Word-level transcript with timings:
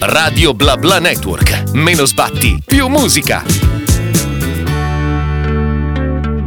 Radio 0.00 0.54
Bla 0.54 0.76
Bla 0.76 0.98
Network. 0.98 1.72
Meno 1.72 2.04
sbatti, 2.04 2.62
più 2.64 2.88
musica. 2.88 3.42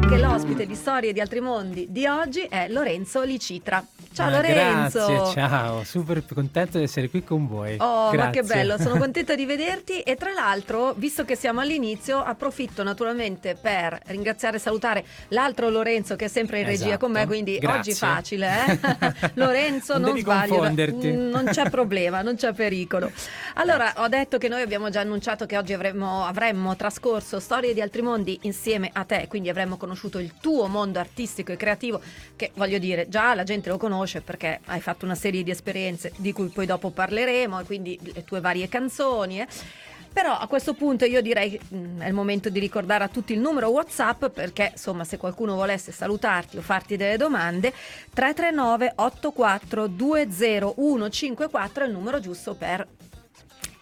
Che 0.08 0.17
l'ospite 0.17 0.65
di 0.65 0.75
Storie 0.75 1.13
di 1.13 1.19
altri 1.19 1.41
mondi 1.41 1.87
di 1.89 2.05
oggi 2.05 2.41
è 2.41 2.67
Lorenzo 2.69 3.23
Licitra. 3.23 3.85
Ciao 4.16 4.28
Ah, 4.28 4.30
Lorenzo. 4.30 5.06
Grazie, 5.08 5.33
ciao, 5.33 5.83
super 5.83 6.24
contento 6.33 6.77
di 6.77 6.86
essere 6.86 7.09
qui 7.09 7.22
con 7.22 7.48
voi. 7.48 7.75
Oh, 7.82 8.14
ma 8.14 8.30
che 8.30 8.39
Grazie. 8.39 8.41
bello, 8.43 8.77
sono 8.77 8.95
contenta 8.98 9.36
di 9.36 9.45
vederti 9.45 9.99
e 9.99 10.16
tra 10.16 10.31
l'altro, 10.31 10.93
visto 10.93 11.25
che 11.25 11.36
siamo 11.36 11.59
all'inizio, 11.59 12.23
approfitto 12.23 12.81
naturalmente 12.81 13.57
per 13.59 13.99
ringraziare 14.05 14.55
e 14.55 14.59
salutare 14.62 15.04
l'altro 15.30 15.70
Lorenzo 15.70 16.16
che 16.16 16.25
è 16.25 16.27
sempre 16.30 16.59
in 16.62 16.66
regia 16.66 16.86
Esatto, 16.86 16.99
con 16.99 17.12
me, 17.12 17.25
quindi 17.25 17.57
grazie. 17.57 17.80
oggi 17.91 17.93
facile, 17.93 18.49
eh? 18.67 19.13
Lorenzo, 19.36 19.98
Non 19.98 20.12
non, 20.12 20.20
sbaglio. 20.20 20.63
Mm, 20.63 21.29
non 21.29 21.45
c'è 21.52 21.70
problema, 21.70 22.21
non 22.21 22.38
c'è 22.38 22.54
pericolo. 22.54 23.11
Allora, 23.55 23.95
ho 23.97 24.07
detto 24.07 24.38
che 24.38 24.47
noi 24.47 24.61
abbiamo 24.61 24.89
già 24.89 25.02
annunciato 25.02 25.45
che 25.45 25.58
oggi 25.58 25.73
avremmo, 25.73 26.23
avremmo 26.23 26.73
trascorso 26.77 27.41
Storie 27.41 27.73
di 27.73 27.81
altri 27.81 28.02
mondi 28.02 28.39
insieme 28.44 28.89
a 28.94 29.03
te, 29.03 29.25
quindi 29.27 29.50
avremmo 29.50 29.75
conosciuto 29.75 30.20
il 30.20 30.36
tuo 30.39 30.67
mondo 30.67 31.00
artistico 31.00 31.52
e 31.52 31.58
creativo 31.58 32.00
che 32.38 32.52
voglio 32.55 32.77
dire, 32.77 33.09
già 33.09 33.36
la 33.36 33.44
gente 33.44 33.67
lo 33.67 33.77
conosce 33.77 34.03
perché 34.22 34.59
hai 34.66 34.82
fatto 34.82 35.05
una 35.05 35.16
serie 35.16 35.44
di 35.44 35.52
esperienze 35.52 36.12
di 36.18 36.32
cui 36.32 36.48
poi 36.48 36.66
dopo 36.66 36.90
parleremo 36.90 37.59
e 37.59 37.64
quindi 37.66 38.00
le 38.02 38.23
tue 38.23 38.40
varie 38.40 38.68
canzoni. 38.70 39.41
eh. 39.41 39.48
Però 40.16 40.31
a 40.31 40.48
questo 40.48 40.73
punto 40.76 41.04
io 41.04 41.22
direi 41.22 41.52
che 41.52 41.59
mm, 41.73 42.00
è 42.00 42.08
il 42.08 42.14
momento 42.14 42.50
di 42.50 42.59
ricordare 42.59 43.04
a 43.04 43.09
tutti 43.09 43.34
il 43.34 43.40
numero 43.40 43.68
WhatsApp 43.68 44.28
perché 44.28 44.70
insomma 44.72 45.04
se 45.04 45.18
qualcuno 45.18 45.55
volesse 45.55 45.91
salutarti 45.91 46.55
o 46.55 46.62
farti 46.62 46.95
delle 46.95 47.18
domande 47.18 47.73
339 48.14 48.94
84 48.95 49.88
20154 49.88 51.84
è 51.84 51.88
il 51.88 51.94
numero 51.94 52.22
giusto 52.22 52.53
per 52.56 52.88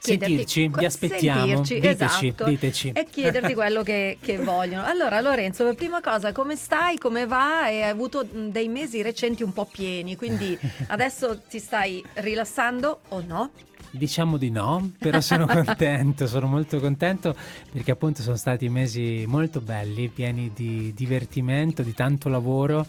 Sentirci, 0.05 0.67
vi 0.67 0.83
aspettiamo, 0.83 1.63
sentirci, 1.63 1.73
diteci, 1.75 2.27
esatto, 2.27 2.43
diteci. 2.43 2.91
e 2.93 3.07
chiederti 3.09 3.53
quello 3.53 3.83
che, 3.83 4.17
che 4.19 4.37
vogliono. 4.37 4.83
Allora 4.85 5.21
Lorenzo, 5.21 5.63
per 5.63 5.75
prima 5.75 6.01
cosa 6.01 6.33
come 6.33 6.57
stai, 6.57 6.97
come 6.97 7.25
va? 7.25 7.69
E 7.69 7.83
hai 7.83 7.89
avuto 7.89 8.27
dei 8.29 8.67
mesi 8.67 9.01
recenti 9.01 9.43
un 9.43 9.53
po' 9.53 9.63
pieni, 9.63 10.17
quindi 10.17 10.59
adesso 10.87 11.39
ti 11.47 11.57
stai 11.57 12.03
rilassando 12.15 12.99
o 13.09 13.23
no? 13.25 13.51
Diciamo 13.91 14.35
di 14.35 14.51
no, 14.51 14.91
però 14.97 15.21
sono 15.21 15.47
contento, 15.47 16.27
sono 16.27 16.47
molto 16.47 16.81
contento 16.81 17.33
perché 17.71 17.91
appunto 17.91 18.21
sono 18.21 18.35
stati 18.35 18.67
mesi 18.67 19.23
molto 19.25 19.61
belli, 19.61 20.09
pieni 20.09 20.51
di 20.53 20.93
divertimento, 20.93 21.81
di 21.81 21.93
tanto 21.93 22.27
lavoro, 22.27 22.85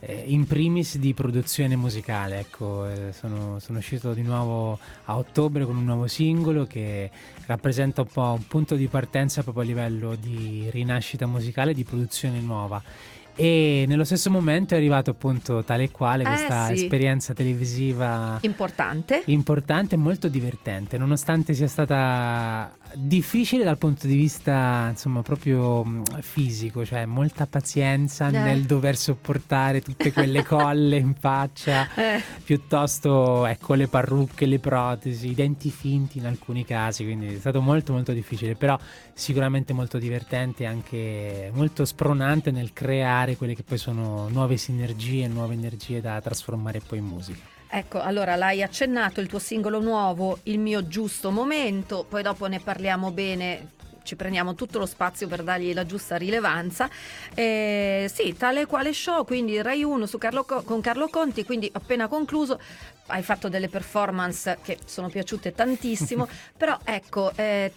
eh, 0.00 0.24
in 0.26 0.46
primis 0.46 0.98
di 0.98 1.14
produzione 1.14 1.76
musicale. 1.76 2.38
Ecco, 2.40 2.88
eh, 2.88 3.12
sono, 3.12 3.58
sono 3.58 3.78
uscito 3.78 4.12
di 4.12 4.22
nuovo 4.22 4.78
a 5.04 5.16
ottobre 5.16 5.64
con 5.64 5.76
un 5.76 5.84
nuovo 5.84 6.06
singolo 6.06 6.66
che 6.66 7.10
rappresenta 7.46 8.02
un 8.02 8.08
po' 8.12 8.32
un 8.38 8.46
punto 8.46 8.74
di 8.74 8.86
partenza 8.88 9.42
proprio 9.42 9.62
a 9.64 9.66
livello 9.66 10.14
di 10.14 10.68
rinascita 10.70 11.26
musicale, 11.26 11.74
di 11.74 11.84
produzione 11.84 12.40
nuova. 12.40 12.82
E 13.38 13.84
nello 13.86 14.04
stesso 14.04 14.30
momento 14.30 14.72
è 14.72 14.78
arrivato 14.78 15.10
appunto 15.10 15.62
tale 15.62 15.84
e 15.84 15.90
quale 15.90 16.22
Eh, 16.22 16.26
questa 16.26 16.68
sì. 16.68 16.72
esperienza 16.72 17.34
televisiva 17.34 18.38
Importante. 18.40 19.24
importante 19.26 19.94
e 19.94 19.98
molto 19.98 20.28
divertente, 20.28 20.96
nonostante 20.96 21.52
sia 21.52 21.68
stata 21.68 22.74
difficile 22.94 23.64
dal 23.64 23.78
punto 23.78 24.06
di 24.06 24.14
vista 24.16 24.86
insomma 24.90 25.22
proprio 25.22 25.84
mh, 25.84 26.20
fisico, 26.20 26.84
cioè 26.84 27.04
molta 27.04 27.46
pazienza 27.46 28.28
Eh. 28.28 28.30
nel 28.30 28.62
dover 28.62 28.96
sopportare 28.96 29.80
tutte 29.82 30.12
quelle 30.12 30.44
colle 30.44 30.96
in 30.96 31.14
faccia, 31.14 31.88
Eh, 31.96 32.22
piuttosto 32.44 33.44
ecco 33.46 33.74
le 33.74 33.88
parrucche, 33.88 34.46
le 34.46 34.58
protesi, 34.58 35.28
i 35.30 35.34
denti 35.34 35.70
finti 35.70 36.18
in 36.18 36.26
alcuni 36.26 36.64
casi, 36.64 37.04
quindi 37.04 37.34
è 37.34 37.38
stato 37.38 37.60
molto 37.60 37.92
molto 37.92 38.12
difficile, 38.12 38.54
però 38.54 38.78
sicuramente 39.12 39.72
molto 39.72 39.98
divertente 39.98 40.62
e 40.64 40.66
anche 40.66 41.50
molto 41.54 41.84
spronante 41.84 42.50
nel 42.50 42.72
creare 42.72 43.36
quelle 43.36 43.54
che 43.54 43.62
poi 43.62 43.78
sono 43.78 44.28
nuove 44.28 44.56
sinergie, 44.56 45.26
nuove 45.28 45.54
energie 45.54 46.00
da 46.00 46.20
trasformare 46.20 46.80
poi 46.80 46.98
in 46.98 47.04
musica. 47.04 47.54
Ecco, 47.68 48.00
allora 48.00 48.36
l'hai 48.36 48.62
accennato 48.62 49.20
il 49.20 49.28
tuo 49.28 49.38
singolo 49.38 49.80
nuovo, 49.80 50.38
Il 50.44 50.58
mio 50.58 50.86
giusto 50.86 51.30
momento, 51.30 52.04
poi 52.08 52.22
dopo 52.22 52.46
ne 52.46 52.60
parliamo 52.60 53.10
bene. 53.10 53.74
Ci 54.02 54.14
prendiamo 54.14 54.54
tutto 54.54 54.78
lo 54.78 54.86
spazio 54.86 55.26
per 55.26 55.42
dargli 55.42 55.74
la 55.74 55.84
giusta 55.84 56.16
rilevanza. 56.16 56.88
Eh, 57.34 58.08
sì, 58.12 58.36
tale 58.36 58.66
quale 58.66 58.92
show, 58.92 59.24
quindi 59.24 59.60
Rai 59.60 59.82
1 59.82 60.06
su 60.06 60.16
Carlo 60.16 60.44
Co- 60.44 60.62
con 60.62 60.80
Carlo 60.80 61.08
Conti, 61.08 61.44
quindi 61.44 61.68
appena 61.72 62.06
concluso 62.06 62.60
hai 63.06 63.22
fatto 63.22 63.48
delle 63.48 63.68
performance 63.68 64.58
che 64.62 64.78
sono 64.84 65.08
piaciute 65.08 65.52
tantissimo, 65.52 66.28
però 66.56 66.78
ecco, 66.84 67.32
eh, 67.34 67.72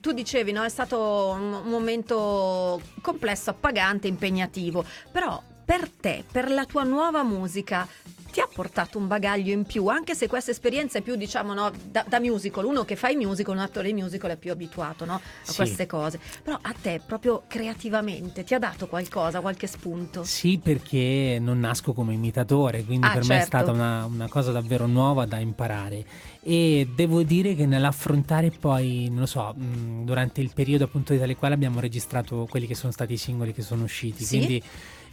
tu 0.00 0.12
dicevi, 0.12 0.52
no, 0.52 0.62
è 0.62 0.68
stato 0.68 1.28
un 1.38 1.62
momento 1.64 2.80
complesso, 3.00 3.50
appagante, 3.50 4.08
impegnativo, 4.08 4.84
però 5.10 5.42
per 5.66 5.90
te, 5.90 6.24
per 6.30 6.48
la 6.50 6.64
tua 6.64 6.84
nuova 6.84 7.24
musica, 7.24 7.86
ti 8.30 8.40
ha 8.42 8.48
portato 8.52 8.98
un 8.98 9.06
bagaglio 9.08 9.50
in 9.52 9.64
più, 9.64 9.86
anche 9.88 10.14
se 10.14 10.28
questa 10.28 10.50
esperienza 10.52 10.98
è 10.98 11.00
più, 11.02 11.16
diciamo, 11.16 11.54
no, 11.54 11.72
da, 11.90 12.04
da 12.06 12.20
musical. 12.20 12.66
Uno 12.66 12.84
che 12.84 12.94
fa 12.94 13.08
i 13.08 13.16
musical, 13.16 13.56
un 13.56 13.62
attore 13.62 13.92
musical 13.92 14.30
è 14.32 14.36
più 14.36 14.52
abituato 14.52 15.04
no, 15.06 15.14
a 15.14 15.20
Sì. 15.42 15.56
queste 15.56 15.86
cose. 15.86 16.20
Però 16.44 16.56
a 16.60 16.72
te, 16.80 17.00
proprio 17.04 17.44
creativamente, 17.48 18.44
ti 18.44 18.54
ha 18.54 18.58
dato 18.60 18.86
qualcosa, 18.86 19.40
qualche 19.40 19.66
spunto? 19.66 20.22
Sì, 20.22 20.60
perché 20.62 21.38
non 21.40 21.58
nasco 21.60 21.92
come 21.94 22.12
imitatore, 22.14 22.84
quindi 22.84 23.06
Ah, 23.06 23.12
per 23.12 23.24
me 23.24 23.36
è 23.36 23.38
certo. 23.40 23.56
stata 23.56 23.72
una, 23.72 24.04
una 24.04 24.28
cosa 24.28 24.52
davvero 24.52 24.86
nuova 24.86 25.24
da 25.24 25.38
imparare. 25.38 26.04
E 26.42 26.86
devo 26.94 27.22
dire 27.24 27.54
che 27.56 27.66
nell'affrontare 27.66 28.50
poi, 28.50 29.08
non 29.08 29.20
lo 29.20 29.26
so, 29.26 29.52
mh, 29.56 30.04
durante 30.04 30.40
il 30.42 30.52
periodo 30.54 30.84
appunto 30.84 31.12
di 31.12 31.18
tale 31.18 31.34
quale 31.34 31.54
abbiamo 31.54 31.80
registrato 31.80 32.46
quelli 32.48 32.66
che 32.68 32.74
sono 32.76 32.92
stati 32.92 33.14
i 33.14 33.16
singoli 33.18 33.52
che 33.52 33.62
sono 33.62 33.82
usciti, 33.84 34.22
Sì. 34.22 34.36
quindi 34.36 34.62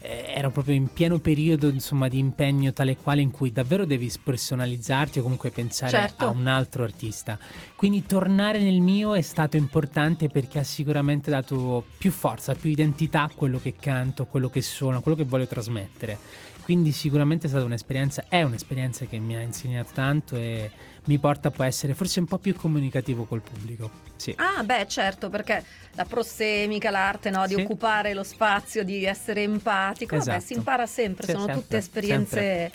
ero 0.04 0.52
proprio 0.52 0.76
in 0.76 0.92
pieno 0.92 1.20
periodo 1.20 1.70
insomma 1.70 2.10
di 2.10 2.20
impegno 2.20 2.74
tale 2.74 2.98
quale 2.98 3.22
in 3.22 3.32
cui 3.32 3.52
davvero 3.52 3.86
devi 3.86 4.10
spersonalizzarti 4.10 5.20
o 5.20 5.22
comunque 5.22 5.50
pensare 5.50 5.92
Certo. 5.92 6.26
a 6.26 6.30
un 6.30 6.48
altro 6.48 6.84
artista. 6.84 7.40
Quindi 7.76 8.06
tornare 8.06 8.60
nel 8.60 8.82
mio 8.82 9.16
è 9.16 9.22
stato 9.22 9.56
importante 9.56 10.28
perché 10.28 10.60
ha 10.60 10.64
sicuramente 10.64 11.32
dato 11.32 11.86
più 11.98 12.12
forza, 12.12 12.54
più 12.54 12.70
identità 12.70 13.24
a 13.24 13.32
quello 13.34 13.60
che 13.60 13.76
canto, 13.80 14.24
a 14.24 14.26
quello 14.26 14.50
che 14.50 14.62
sono, 14.62 14.98
a 14.98 15.02
quello 15.02 15.18
che 15.18 15.24
voglio 15.24 15.48
trasmettere. 15.48 16.18
Quindi 16.64 16.92
sicuramente 16.92 17.48
è 17.48 17.50
stata 17.50 17.66
un'esperienza, 17.66 18.26
è 18.30 18.42
un'esperienza 18.42 19.06
che 19.06 19.20
mi 19.20 19.36
ha 19.36 19.42
insegnato 19.42 19.92
tanto 19.94 20.36
e 20.36 20.72
mi 21.06 21.18
porta 21.18 21.52
poi 21.52 21.66
a 21.66 21.70
essere 21.70 21.94
forse 21.94 22.20
un 22.20 22.26
po' 22.26 22.38
più 22.38 22.56
comunicativo 22.56 23.26
col 23.26 23.42
pubblico. 23.42 23.90
Sì. 24.16 24.34
Ah, 24.38 24.64
beh, 24.64 24.86
certo, 24.88 25.30
perché 25.30 25.62
la 25.96 26.06
prossemica, 26.06 26.90
l'arte 26.90 27.30
no, 27.30 27.46
di 27.46 27.56
Sì. 27.56 27.62
occupare 27.62 28.14
lo 28.14 28.24
spazio, 28.24 28.84
di 28.86 29.04
essere 29.04 29.42
empatico, 29.44 30.16
vabbè, 30.16 30.30
Esatto. 30.30 30.46
si 30.46 30.54
impara 30.54 30.86
sempre, 30.86 31.26
Sì, 31.26 31.32
sono 31.34 31.44
sempre, 31.46 31.62
tutte 31.62 31.78
esperienze 31.78 32.72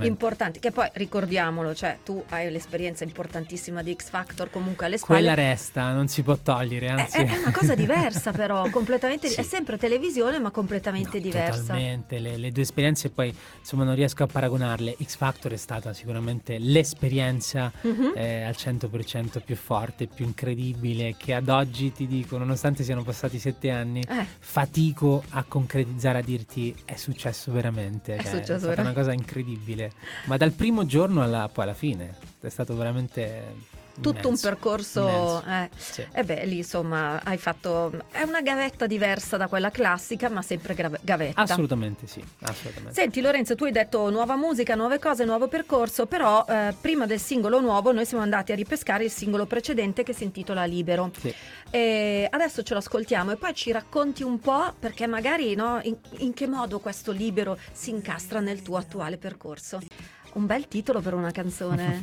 importanti. 0.00 0.58
Che 0.58 0.72
poi 0.72 0.88
ricordiamolo, 0.94 1.72
cioè 1.74 1.98
tu 2.04 2.22
hai 2.30 2.50
l'esperienza 2.50 3.04
importantissima 3.04 3.82
di 3.82 3.94
X 3.94 4.08
Factor 4.10 4.50
comunque 4.50 4.86
alle 4.86 4.98
spalle. 4.98 5.20
Quella 5.20 5.34
resta, 5.34 5.92
non 5.92 6.08
si 6.08 6.22
può 6.22 6.36
togliere, 6.36 6.86
È, 6.86 6.90
anzi. 6.90 7.16
è- 7.18 7.26
è 7.28 7.38
una 7.38 7.52
cosa 7.52 7.74
diversa 7.76 8.32
però, 8.32 8.68
completamente, 8.70 9.28
Sì. 9.28 9.38
è 9.40 9.42
sempre 9.44 9.78
televisione 9.78 10.40
ma 10.40 10.50
completamente 10.50 11.18
No, 11.18 11.22
diversa. 11.22 11.60
Totalmente, 11.60 12.18
le, 12.18 12.36
le 12.38 12.50
due 12.50 12.62
esperienze 12.62 13.10
poi 13.10 13.32
insomma 13.60 13.84
non 13.84 13.94
riesco 13.94 14.24
a 14.24 14.26
paragonarle. 14.26 14.96
X 15.00 15.16
Factor 15.16 15.52
è 15.52 15.56
stata 15.56 15.92
sicuramente 15.92 16.58
l'esperienza 16.58 17.67
Mhm. 17.82 18.12
eh, 18.14 18.42
al 18.42 18.54
100% 18.56 19.40
più 19.44 19.56
forte, 19.56 20.06
più 20.06 20.24
incredibile, 20.24 21.14
che 21.16 21.34
ad 21.34 21.48
oggi 21.48 21.92
ti 21.92 22.06
dico, 22.06 22.38
nonostante 22.38 22.82
siano 22.84 23.02
passati 23.02 23.38
sette 23.38 23.70
anni, 23.70 24.02
Eh, 24.08 24.26
fatico 24.38 25.22
a 25.30 25.44
concretizzare, 25.46 26.18
a 26.18 26.22
dirti 26.22 26.74
è 26.84 26.96
successo 26.96 27.52
veramente. 27.52 28.16
È 28.16 28.22
cioè, 28.22 28.30
successo 28.30 28.58
stata 28.58 28.68
vera- 28.68 28.82
una 28.82 28.92
cosa 28.92 29.12
incredibile. 29.12 29.92
Ma 30.24 30.36
dal 30.36 30.52
primo 30.52 30.86
giorno 30.86 31.22
alla, 31.22 31.48
poi 31.52 31.64
alla 31.64 31.74
fine 31.74 32.14
è 32.40 32.48
stato 32.48 32.76
veramente... 32.76 33.76
tutto 34.00 34.28
un 34.28 34.34
immenso, 34.34 34.48
percorso. 34.48 35.00
immenso. 35.00 35.44
eh. 35.48 35.70
Sì. 35.76 36.06
E 36.12 36.24
beh, 36.24 36.44
lì 36.46 36.56
insomma 36.58 37.22
hai 37.22 37.38
fatto. 37.38 37.92
È 38.10 38.22
una 38.22 38.40
gavetta 38.40 38.86
diversa 38.86 39.36
da 39.36 39.46
quella 39.48 39.70
classica, 39.70 40.28
ma 40.28 40.42
sempre 40.42 40.74
gra- 40.74 40.90
gavetta. 41.00 41.42
Assolutamente 41.42 42.06
sì, 42.06 42.22
assolutamente. 42.40 42.94
Senti 42.94 43.20
Lorenzo, 43.20 43.54
tu 43.54 43.64
hai 43.64 43.72
detto 43.72 44.10
nuova 44.10 44.36
musica, 44.36 44.74
nuove 44.74 44.98
cose, 44.98 45.24
nuovo 45.24 45.48
percorso, 45.48 46.06
però 46.06 46.44
eh, 46.48 46.74
prima 46.80 47.06
del 47.06 47.20
singolo 47.20 47.60
nuovo 47.60 47.92
noi 47.92 48.06
siamo 48.06 48.22
andati 48.22 48.52
a 48.52 48.54
ripescare 48.54 49.04
il 49.04 49.10
singolo 49.10 49.46
precedente 49.46 50.02
che 50.02 50.12
si 50.12 50.24
intitola 50.24 50.64
Libero. 50.64 51.10
Sì. 51.18 51.34
E 51.70 52.26
adesso 52.30 52.62
ce 52.62 52.72
lo 52.72 52.78
ascoltiamo 52.80 53.32
e 53.32 53.36
poi 53.36 53.54
ci 53.54 53.72
racconti 53.72 54.22
un 54.22 54.38
po' 54.40 54.74
perché 54.78 55.06
magari 55.06 55.54
no, 55.54 55.80
in, 55.82 55.96
in 56.18 56.32
che 56.32 56.46
modo 56.46 56.78
questo 56.78 57.12
libero 57.12 57.58
si 57.72 57.90
incastra 57.90 58.40
nel 58.40 58.62
tuo 58.62 58.76
attuale 58.76 59.18
percorso. 59.18 59.80
Un 60.38 60.46
bel 60.46 60.68
titolo 60.68 61.00
per 61.00 61.14
una 61.14 61.32
canzone. 61.32 62.00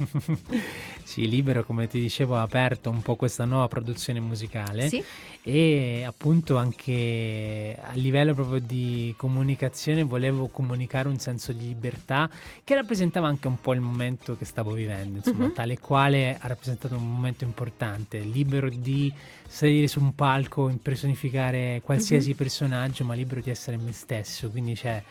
sì, 1.03 1.25
Libero, 1.29 1.63
come 1.63 1.87
ti 1.87 2.01
dicevo, 2.01 2.35
ha 2.35 2.41
aperto 2.41 2.89
un 2.89 3.01
po' 3.01 3.15
questa 3.15 3.45
nuova 3.45 3.69
produzione 3.69 4.19
musicale 4.19 4.89
sì. 4.89 5.01
e 5.41 6.03
appunto 6.05 6.57
anche 6.57 7.79
a 7.81 7.93
livello 7.93 8.33
proprio 8.33 8.59
di 8.59 9.13
comunicazione 9.15 10.03
volevo 10.03 10.47
comunicare 10.47 11.07
un 11.07 11.17
senso 11.17 11.53
di 11.53 11.67
libertà 11.67 12.29
che 12.65 12.75
rappresentava 12.75 13.29
anche 13.29 13.47
un 13.47 13.61
po' 13.61 13.73
il 13.73 13.79
momento 13.79 14.35
che 14.35 14.43
stavo 14.43 14.73
vivendo, 14.73 15.19
insomma, 15.19 15.45
uh-huh. 15.45 15.53
tale 15.53 15.79
quale 15.79 16.37
ha 16.37 16.47
rappresentato 16.47 16.93
un 16.97 17.09
momento 17.09 17.45
importante, 17.45 18.19
libero 18.19 18.67
di 18.67 19.13
salire 19.47 19.87
su 19.87 20.01
un 20.01 20.13
palco, 20.13 20.67
impersonificare 20.67 21.79
qualsiasi 21.85 22.31
uh-huh. 22.31 22.35
personaggio, 22.35 23.05
ma 23.05 23.13
libero 23.13 23.39
di 23.39 23.49
essere 23.49 23.77
me 23.77 23.93
stesso, 23.93 24.49
quindi 24.49 24.73
c'è 24.73 25.01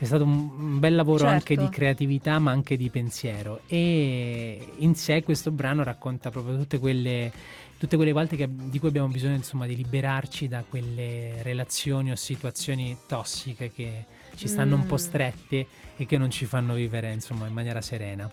c'è 0.00 0.06
stato 0.06 0.24
un, 0.24 0.78
bel 0.78 0.94
lavoro 0.94 1.18
certo. 1.18 1.34
anche 1.34 1.56
di 1.56 1.68
creatività 1.68 2.38
ma 2.38 2.52
anche 2.52 2.78
di 2.78 2.88
pensiero 2.88 3.60
e 3.66 4.72
in 4.78 4.94
sé 4.94 5.22
questo 5.22 5.50
brano 5.50 5.82
racconta 5.82 6.30
proprio 6.30 6.56
tutte 6.56 6.78
quelle, 6.78 7.30
tutte 7.76 7.96
quelle 7.96 8.12
volte 8.12 8.34
che, 8.34 8.48
di 8.50 8.78
cui 8.78 8.88
abbiamo 8.88 9.08
bisogno 9.08 9.34
insomma, 9.34 9.66
di 9.66 9.76
liberarci 9.76 10.48
da 10.48 10.64
quelle 10.66 11.42
relazioni 11.42 12.12
o 12.12 12.16
situazioni 12.16 12.96
tossiche 13.06 13.70
che 13.72 14.06
ci 14.36 14.48
stanno 14.48 14.78
mm. 14.78 14.80
un 14.80 14.86
po' 14.86 14.94
mm. 14.94 14.96
strette 14.96 15.66
e 15.98 16.06
che 16.06 16.16
non 16.16 16.30
ci 16.30 16.46
fanno 16.46 16.72
vivere 16.72 17.12
insomma, 17.12 17.46
in 17.46 17.52
maniera 17.52 17.82
serena. 17.82 18.30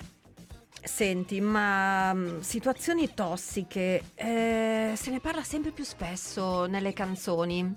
Senti, 0.82 1.42
ma 1.42 2.14
mm, 2.14 2.40
situazioni 2.40 3.14
tossiche 3.14 4.04
eh, 4.16 4.94
se 4.96 5.12
ne 5.12 5.20
parla 5.20 5.44
sempre 5.44 5.72
più 5.72 5.84
spesso 5.84 6.66
nelle 6.66 6.94
canzoni. 6.94 7.76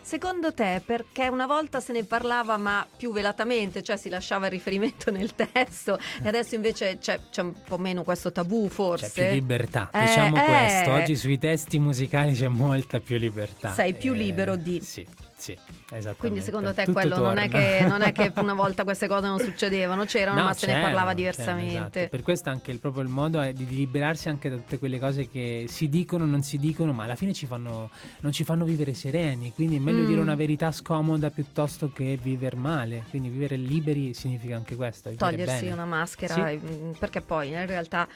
Secondo 0.00 0.52
te 0.52 0.82
perché 0.84 1.28
una 1.28 1.46
volta 1.46 1.80
se 1.80 1.92
ne 1.92 2.04
parlava 2.04 2.56
ma 2.56 2.86
più 2.96 3.12
velatamente, 3.12 3.82
cioè 3.82 3.96
si 3.96 4.08
lasciava 4.08 4.46
il 4.46 4.52
riferimento 4.52 5.10
nel 5.12 5.34
testo 5.34 5.98
e 6.22 6.28
adesso 6.28 6.54
invece 6.54 6.98
c'è, 6.98 7.20
c'è 7.30 7.42
un 7.42 7.54
po' 7.64 7.78
meno 7.78 8.02
questo 8.02 8.32
tabù 8.32 8.68
forse? 8.68 9.10
C'è 9.10 9.26
più 9.26 9.34
libertà, 9.34 9.90
eh, 9.92 10.00
diciamo 10.00 10.36
eh, 10.36 10.44
questo, 10.44 10.92
oggi 10.92 11.16
sui 11.16 11.38
testi 11.38 11.78
musicali 11.78 12.32
c'è 12.34 12.48
molta 12.48 13.00
più 13.00 13.16
libertà. 13.18 13.72
Sei 13.72 13.94
più 13.94 14.12
eh, 14.12 14.16
libero 14.16 14.56
di... 14.56 14.80
Sì. 14.80 15.06
Sì, 15.40 15.52
esattamente. 15.52 16.16
Quindi 16.18 16.40
secondo 16.42 16.74
te 16.74 16.84
Tutto 16.84 17.00
quello 17.00 17.16
non 17.16 17.38
è, 17.38 17.48
che, 17.48 17.82
non 17.88 18.02
è, 18.02 18.12
che, 18.12 18.30
una 18.36 18.52
volta 18.52 18.84
queste 18.84 19.08
cose 19.08 19.26
non 19.26 19.38
succedevano, 19.38 20.04
c'erano, 20.04 20.40
no, 20.40 20.44
ma 20.44 20.52
se 20.52 20.66
ne 20.66 20.78
parlava 20.82 21.14
diversamente. 21.14 21.98
Esatto. 21.98 22.08
Per 22.10 22.22
questo 22.22 22.50
anche 22.50 22.70
il, 22.70 22.78
proprio 22.78 23.02
il 23.02 23.08
modo 23.08 23.40
è 23.40 23.54
di 23.54 23.66
liberarsi 23.66 24.28
anche 24.28 24.50
da 24.50 24.56
tutte 24.56 24.78
quelle 24.78 24.98
cose 24.98 25.30
che 25.30 25.64
si 25.66 25.88
dicono, 25.88 26.26
non 26.26 26.42
si 26.42 26.58
dicono, 26.58 26.92
ma 26.92 27.04
alla 27.04 27.14
fine 27.14 27.32
ci 27.32 27.46
fanno, 27.46 27.90
non 28.20 28.32
ci 28.32 28.44
fanno 28.44 28.66
vivere 28.66 28.92
sereni. 28.92 29.50
Quindi 29.54 29.76
è 29.76 29.78
meglio 29.78 30.02
mm. 30.02 30.06
dire 30.06 30.20
una 30.20 30.34
verità 30.34 30.70
scomoda 30.72 31.30
piuttosto 31.30 31.90
che 31.90 32.18
vivere 32.20 32.56
male. 32.56 33.04
Quindi 33.08 33.30
vivere 33.30 33.56
liberi 33.56 34.12
significa 34.12 34.56
anche 34.56 34.76
questo. 34.76 35.10
Togliersi 35.14 35.62
bene. 35.62 35.72
una 35.72 35.86
maschera, 35.86 36.34
sì. 36.34 36.60
Mm, 36.62 36.90
perché 36.98 37.22
poi 37.22 37.48
in 37.48 37.64
realtà 37.64 38.06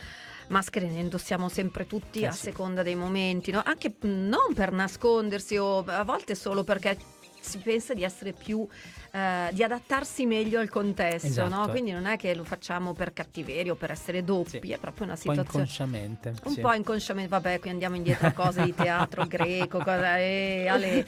maschere 0.48 0.88
ne 0.88 1.00
indossiamo 1.00 1.48
sempre 1.48 1.86
tutti 1.86 2.20
eh 2.20 2.26
a 2.26 2.30
sì. 2.32 2.42
seconda 2.42 2.82
dei 2.82 2.94
momenti, 2.94 3.50
no? 3.50 3.62
anche 3.64 3.94
non 4.00 4.52
per 4.54 4.72
nascondersi 4.72 5.56
o 5.56 5.84
a 5.86 6.04
volte 6.04 6.34
solo 6.34 6.64
perché 6.64 6.96
si 7.44 7.58
pensa 7.58 7.94
di 7.94 8.02
essere 8.02 8.32
più 8.32 8.66
eh, 9.14 9.50
di 9.52 9.62
adattarsi 9.62 10.26
meglio 10.26 10.58
al 10.58 10.68
contesto, 10.68 11.28
esatto. 11.28 11.54
no? 11.54 11.68
Quindi 11.68 11.92
non 11.92 12.06
è 12.06 12.16
che 12.16 12.34
lo 12.34 12.42
facciamo 12.42 12.94
per 12.94 13.12
cattiveria 13.12 13.70
o 13.70 13.76
per 13.76 13.92
essere 13.92 14.24
doppi, 14.24 14.58
sì. 14.60 14.72
è 14.72 14.78
proprio 14.78 15.06
una 15.06 15.14
situazione. 15.14 15.40
Un 15.40 15.46
po' 15.46 15.58
inconsciamente. 15.58 16.34
Un 16.42 16.52
sì. 16.52 16.60
po' 16.60 16.72
inconsciamente, 16.72 17.28
vabbè, 17.28 17.60
qui 17.60 17.70
andiamo 17.70 17.94
indietro 17.94 18.26
a 18.26 18.32
cose 18.32 18.64
di 18.64 18.74
teatro 18.74 19.24
greco, 19.30 19.78
cosa, 19.78 20.18
eh, 20.18 20.66
ale. 20.66 21.06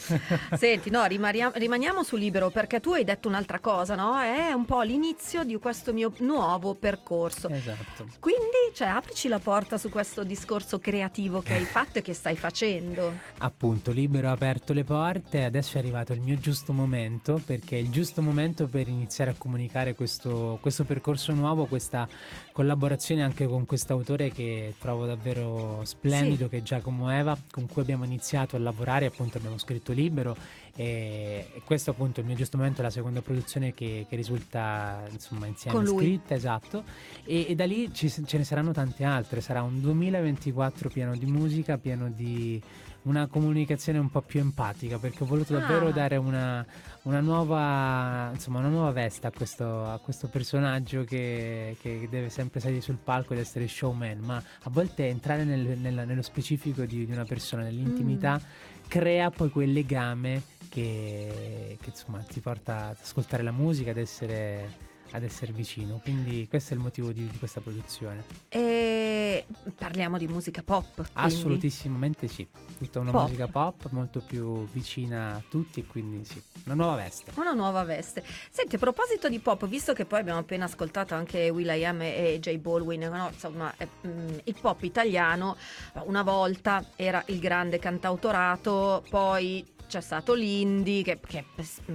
Senti, 0.57 0.89
no, 0.89 1.05
rimaniamo, 1.05 1.55
rimaniamo 1.57 2.05
su 2.05 2.15
libero 2.15 2.51
perché 2.51 2.79
tu 2.79 2.93
hai 2.93 3.03
detto 3.03 3.27
un'altra 3.27 3.59
cosa, 3.59 3.97
no? 3.97 4.21
È 4.21 4.53
un 4.53 4.67
po' 4.67 4.83
l'inizio 4.83 5.43
di 5.43 5.57
questo 5.57 5.93
mio 5.93 6.13
nuovo 6.19 6.75
percorso. 6.75 7.49
Esatto. 7.49 8.07
Quindi, 8.21 8.71
cioè, 8.73 8.87
aprici 8.87 9.27
la 9.27 9.41
porta 9.41 9.79
su 9.79 9.89
questo 9.89 10.23
discorso 10.23 10.79
creativo 10.79 11.41
che 11.41 11.55
hai 11.55 11.65
fatto 11.65 11.99
e 11.99 12.03
che 12.03 12.15
stai 12.15 12.37
facendo. 12.37 13.13
Appunto, 13.39 13.91
libero 13.91 14.29
ha 14.29 14.33
aperto 14.33 14.73
le 14.73 14.85
porte, 14.85 15.43
adesso 15.43 15.77
è 15.77 15.81
arrivato 15.81 16.13
il 16.13 16.21
mio 16.27 16.39
giusto 16.41 16.73
momento 16.73 17.41
perché 17.47 17.77
il 17.77 17.89
giusto 17.89 18.21
momento 18.21 18.67
per 18.67 18.89
iniziare 18.89 19.31
a 19.31 19.35
comunicare 19.39 19.95
questo, 19.95 20.59
questo 20.61 20.83
percorso 20.83 21.33
nuovo, 21.33 21.67
questa 21.67 22.09
collaborazione 22.51 23.23
anche 23.23 23.47
con 23.47 23.65
questo 23.65 23.93
autore 23.93 24.33
che 24.33 24.75
trovo 24.81 25.07
davvero 25.07 25.83
splendido, 25.85 26.45
sì. 26.45 26.51
che 26.51 26.57
è 26.59 26.63
Giacomo 26.63 27.11
Eva, 27.13 27.39
con 27.53 27.69
cui 27.69 27.83
abbiamo 27.83 28.05
iniziato 28.05 28.57
a 28.57 28.59
lavorare, 28.59 29.07
appunto 29.07 29.39
abbiamo 29.39 29.57
scritto 29.57 29.93
libero 29.93 30.37
e, 30.75 31.49
e 31.55 31.63
questo 31.65 31.93
appunto 31.93 32.19
il 32.19 32.27
mio 32.27 32.35
giusto 32.35 32.57
momento 32.57 32.81
è 32.81 32.83
la 32.83 32.91
seconda 32.91 33.23
produzione 33.23 33.73
che, 33.73 34.05
che 34.09 34.17
risulta 34.17 35.05
insomma 35.11 35.47
insieme 35.47 35.87
scritta, 35.87 36.35
esatto, 36.35 36.83
e, 37.25 37.47
e 37.49 37.55
da 37.55 37.67
lì 37.67 37.95
ci, 37.95 38.11
ce 38.11 38.37
ne 38.37 38.45
saranno 38.45 38.73
tante 38.73 39.05
altre, 39.05 39.41
sarà 39.41 39.63
un 39.63 39.81
2024 39.81 40.89
pieno 40.91 41.17
di 41.17 41.27
musica, 41.27 41.79
pieno 41.79 42.11
di 42.11 42.61
una 43.07 43.27
comunicazione 43.27 43.99
un 43.99 44.11
po' 44.11 44.21
più 44.21 44.41
empatica 44.41 44.99
perché 44.99 45.23
ho 45.23 45.27
voluto 45.27 45.55
davvero 45.55 45.89
ah. 45.89 45.93
dare 45.93 46.17
una, 46.17 46.65
una, 47.03 47.21
nuova, 47.21 48.31
insomma, 48.33 48.59
una 48.59 48.69
nuova 48.69 48.91
veste 48.91 49.27
a 49.27 49.33
questo, 49.33 49.85
a 49.85 49.99
questo 49.99 50.29
personaggio 50.29 51.05
che, 51.05 51.77
che, 51.81 52.09
deve 52.11 52.29
sempre 52.31 52.61
salire 52.61 52.81
sul 52.81 52.99
palco 53.03 53.33
ed 53.33 53.41
essere 53.41 53.69
showman, 53.69 54.19
ma 54.19 54.37
a 54.37 54.71
volte 54.71 55.09
entrare 55.09 55.45
nel, 55.45 55.79
nel, 55.79 56.05
nello 56.07 56.23
specifico 56.23 56.85
di, 56.85 57.07
di, 57.07 57.13
una 57.13 57.25
persona, 57.25 57.63
nell'intimità, 57.63 58.41
mm. 58.41 58.89
crea 58.89 59.31
poi 59.31 59.51
quel 59.51 59.73
legame 59.73 60.43
che, 60.69 61.79
che 61.81 61.91
insomma, 61.91 62.19
ti 62.19 62.41
porta 62.41 62.89
ad 62.89 62.97
ascoltare 63.01 63.43
la 63.43 63.53
musica, 63.53 63.93
ad 63.93 63.99
essere 63.99 64.95
ad 65.17 65.23
essere 65.23 65.53
vicino. 65.53 65.99
Quindi 66.03 66.47
questo 66.49 66.75
è 66.75 66.77
il 66.77 66.83
motivo 66.83 67.11
di, 67.11 67.27
di 67.27 67.39
questa 67.39 67.61
produzione. 67.61 68.25
E 68.49 69.47
parliamo 69.77 70.19
di 70.19 70.29
musica 70.29 70.63
pop. 70.63 70.95
Quindi. 70.95 71.13
Assolutissimamente 71.15 72.29
sì. 72.29 72.47
Tutta 72.79 73.01
una 73.01 73.11
pop. 73.11 73.23
musica 73.23 73.49
pop 73.49 73.89
molto 73.91 74.21
più 74.21 74.67
vicina 74.69 75.37
a 75.37 75.43
tutti 75.49 75.81
e 75.81 75.87
quindi 75.87 76.25
sì, 76.25 76.41
una 76.67 76.75
nuova 76.75 76.97
veste. 76.97 77.33
Una 77.37 77.53
nuova 77.53 77.83
veste. 77.85 78.23
Senti, 78.51 78.77
a 78.77 78.79
proposito 78.79 79.29
di 79.29 79.39
pop, 79.39 79.67
visto 79.67 79.95
che 79.95 80.05
poi 80.05 80.21
abbiamo 80.21 80.41
appena 80.41 80.67
ascoltato 80.67 81.15
anche 81.15 81.49
Will.i.am 81.49 82.03
e 82.03 82.39
J 82.39 82.59
Baldwin, 82.59 83.09
no? 83.11 83.31
insomma, 83.33 83.73
eh, 83.79 83.89
mh, 84.07 84.41
il 84.45 84.57
pop 84.61 84.83
italiano 84.83 85.57
una 86.05 86.23
volta 86.23 86.85
era 86.97 87.23
il 87.29 87.39
grande 87.39 87.79
cantautorato, 87.79 89.03
poi 89.09 89.65
c'è 89.97 90.03
stato 90.03 90.35
l'indie 90.35 91.03
che, 91.03 91.19
che 91.27 91.45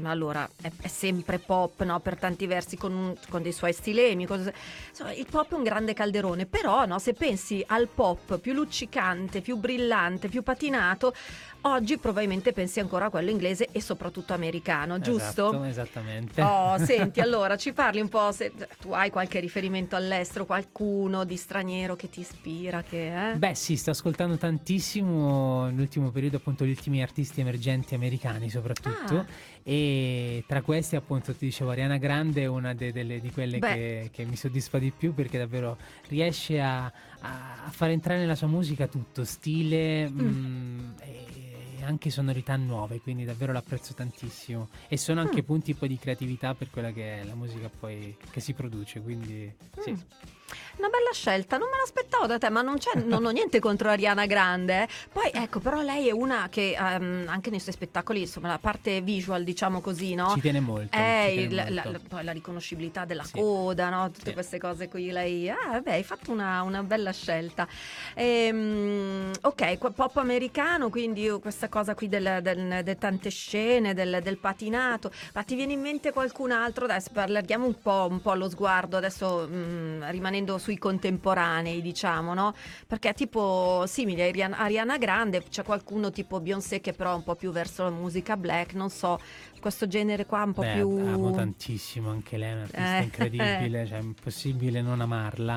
allora 0.03 0.49
è, 0.59 0.71
è, 0.81 0.87
sempre 0.87 1.37
pop 1.37 1.83
no? 1.83 1.99
per 1.99 2.17
tanti 2.17 2.47
versi 2.47 2.75
con, 2.75 3.15
con 3.29 3.43
dei 3.43 3.51
suoi 3.51 3.73
stilemi 3.73 4.25
cose, 4.25 4.53
insomma, 4.89 5.13
il 5.13 5.27
pop 5.29 5.51
è 5.51 5.53
un 5.53 5.61
grande 5.61 5.93
calderone 5.93 6.47
però 6.47 6.85
no? 6.87 6.97
se 6.97 7.13
pensi 7.13 7.63
al 7.67 7.87
pop 7.87 8.39
più 8.39 8.53
luccicante 8.53 9.41
più 9.41 9.57
brillante 9.57 10.29
più 10.29 10.41
patinato 10.41 11.13
Oggi 11.63 11.99
probabilmente 11.99 12.53
pensi 12.53 12.79
ancora 12.79 13.05
a 13.05 13.09
quello 13.11 13.29
inglese 13.29 13.67
e 13.71 13.81
soprattutto 13.81 14.33
americano, 14.33 14.99
giusto? 14.99 15.49
Esatto, 15.49 15.63
esattamente. 15.63 16.41
Oh, 16.41 16.77
senti, 16.79 17.19
allora 17.21 17.55
ci 17.55 17.71
parli 17.71 18.01
un 18.01 18.09
po', 18.09 18.31
se 18.31 18.51
tu 18.79 18.93
hai 18.93 19.11
qualche 19.11 19.39
riferimento 19.39 19.95
all'estero, 19.95 20.45
qualcuno 20.45 21.23
di 21.23 21.35
straniero 21.37 21.95
che 21.95 22.09
ti 22.09 22.21
ispira? 22.21 22.81
Che, 22.81 23.31
eh? 23.31 23.35
Beh 23.35 23.53
sì, 23.53 23.77
sto 23.77 23.91
ascoltando 23.91 24.37
tantissimo 24.37 25.65
nell'ultimo 25.65 26.09
periodo 26.09 26.37
appunto 26.37 26.65
gli 26.65 26.71
ultimi 26.71 27.03
artisti 27.03 27.41
emergenti 27.41 27.93
americani 27.93 28.49
soprattutto 28.49 29.17
ah. 29.17 29.25
e 29.61 30.43
tra 30.47 30.63
questi 30.63 30.95
appunto 30.95 31.31
ti 31.35 31.45
dicevo 31.45 31.69
Ariana 31.69 31.97
Grande 31.97 32.41
è 32.41 32.47
una 32.47 32.73
de- 32.73 32.91
delle, 32.91 33.19
di 33.19 33.31
quelle 33.31 33.59
che, 33.59 34.09
che, 34.11 34.25
mi 34.25 34.35
soddisfa 34.35 34.79
di 34.79 34.91
più 34.91 35.13
perché 35.13 35.37
davvero 35.37 35.77
riesce 36.07 36.59
a, 36.59 36.85
a, 36.85 37.69
fare 37.69 37.91
entrare 37.91 38.19
nella 38.19 38.35
sua 38.35 38.47
musica 38.47 38.87
tutto, 38.87 39.23
stile... 39.23 40.09
Mm. 40.09 40.19
Mh, 40.19 40.93
mm, 41.81 41.87
anche 41.87 42.09
sonorità 42.09 42.55
nuove, 42.55 42.99
quindi 43.01 43.25
davvero 43.25 43.51
l'apprezzo 43.53 43.93
tantissimo. 43.93 44.69
E 44.87 44.97
sono 44.97 45.21
anche 45.21 45.41
mm. 45.41 45.45
punti 45.45 45.73
poi 45.73 45.87
di 45.87 45.97
creatività 45.97 46.53
per 46.53 46.69
quella 46.69 46.91
che 46.91 47.21
è 47.21 47.23
la 47.23 47.35
musica 47.35 47.69
poi 47.69 48.15
che 48.29 48.39
si 48.39 48.53
produce, 48.53 49.01
quindi 49.01 49.53
sì. 49.79 49.95
Una 50.77 50.89
bella 50.89 51.11
scelta, 51.13 51.57
non 51.57 51.69
me 51.69 51.77
l'aspettavo 51.77 52.25
da 52.25 52.37
te, 52.37 52.49
ma 52.49 52.61
non, 52.61 52.77
non 53.05 53.25
ho 53.25 53.29
niente 53.29 53.59
contro 53.59 53.89
Ariana 53.89 54.25
Grande. 54.25 54.83
Eh. 54.83 54.87
Poi 55.11 55.29
ecco, 55.33 55.59
però 55.59 55.81
lei 55.81 56.07
è 56.07 56.11
una 56.11 56.47
che 56.49 56.75
um, 56.79 57.25
anche 57.27 57.49
nei 57.49 57.59
suoi 57.59 57.73
spettacoli, 57.73 58.21
insomma, 58.21 58.47
la 58.47 58.59
parte 58.59 59.01
visual, 59.01 59.43
diciamo 59.43 59.81
così, 59.81 60.15
no? 60.15 60.31
Ci 60.33 60.41
tiene 60.41 60.59
molto. 60.59 60.95
È 60.97 61.31
tiene 61.33 61.53
la, 61.53 61.83
molto. 61.83 61.91
La, 61.91 61.99
poi 62.07 62.23
la 62.23 62.31
riconoscibilità 62.31 63.05
della 63.05 63.23
sì. 63.23 63.33
coda, 63.33 63.89
no? 63.89 64.09
Tutte 64.11 64.27
sì. 64.27 64.33
queste 64.33 64.57
cose 64.57 64.87
qui. 64.87 65.11
Lei, 65.11 65.49
ah, 65.49 65.71
vabbè, 65.71 65.91
hai 65.91 66.03
fatto 66.03 66.31
una, 66.31 66.61
una 66.63 66.81
bella 66.83 67.11
scelta. 67.11 67.67
Ehm, 68.15 69.31
ok, 69.41 69.77
pop 69.91 70.17
americano, 70.17 70.89
quindi 70.89 71.29
questa 71.39 71.69
cosa 71.69 71.93
qui 71.93 72.07
delle 72.07 72.31
del, 72.41 72.81
del 72.83 72.97
tante 72.97 73.29
scene, 73.29 73.93
del, 73.93 74.19
del, 74.21 74.37
patinato. 74.37 75.11
Ma 75.33 75.43
ti 75.43 75.55
viene 75.55 75.73
in 75.73 75.81
mente 75.81 76.11
qualcun 76.11 76.51
altro? 76.51 76.85
Adesso 76.85 77.09
parliamo 77.13 77.65
un 77.65 77.79
po', 77.81 78.07
un 78.09 78.21
po' 78.21 78.31
allo 78.31 78.49
sguardo, 78.49 78.97
adesso 78.97 79.47
mh, 79.47 79.55
mm, 79.55 80.09
rimanendo 80.09 80.40
rimanendo 80.41 80.57
sui 80.57 80.77
contemporanei, 80.77 81.81
diciamo, 81.81 82.33
no? 82.33 82.53
Perché 82.87 83.13
tipo 83.13 83.83
simile 83.87 84.29
a 84.29 84.57
Ariana, 84.57 84.97
Grande, 84.97 85.43
c'è 85.49 85.63
qualcuno 85.63 86.11
tipo 86.11 86.39
Beyoncé 86.39 86.81
che 86.81 86.93
però 86.93 87.11
è 87.11 87.15
un 87.15 87.23
po' 87.23 87.35
più 87.35 87.51
verso 87.51 87.83
la 87.83 87.89
musica 87.89 88.35
black, 88.35 88.73
non 88.73 88.89
so, 88.89 89.19
questo 89.59 89.87
genere 89.87 90.25
qua 90.25 90.43
un 90.43 90.53
po' 90.53 90.61
Beh, 90.61 90.73
più... 90.73 90.89
amo 90.89 91.31
tantissimo 91.31 92.09
anche 92.09 92.37
lei, 92.37 92.49
è 92.49 92.53
un'artista 92.53 92.97
Eh, 92.97 93.03
incredibile, 93.03 93.85
cioè 93.87 93.97
è 93.99 94.01
impossibile 94.01 94.81
non 94.81 95.01
amarla. 95.01 95.53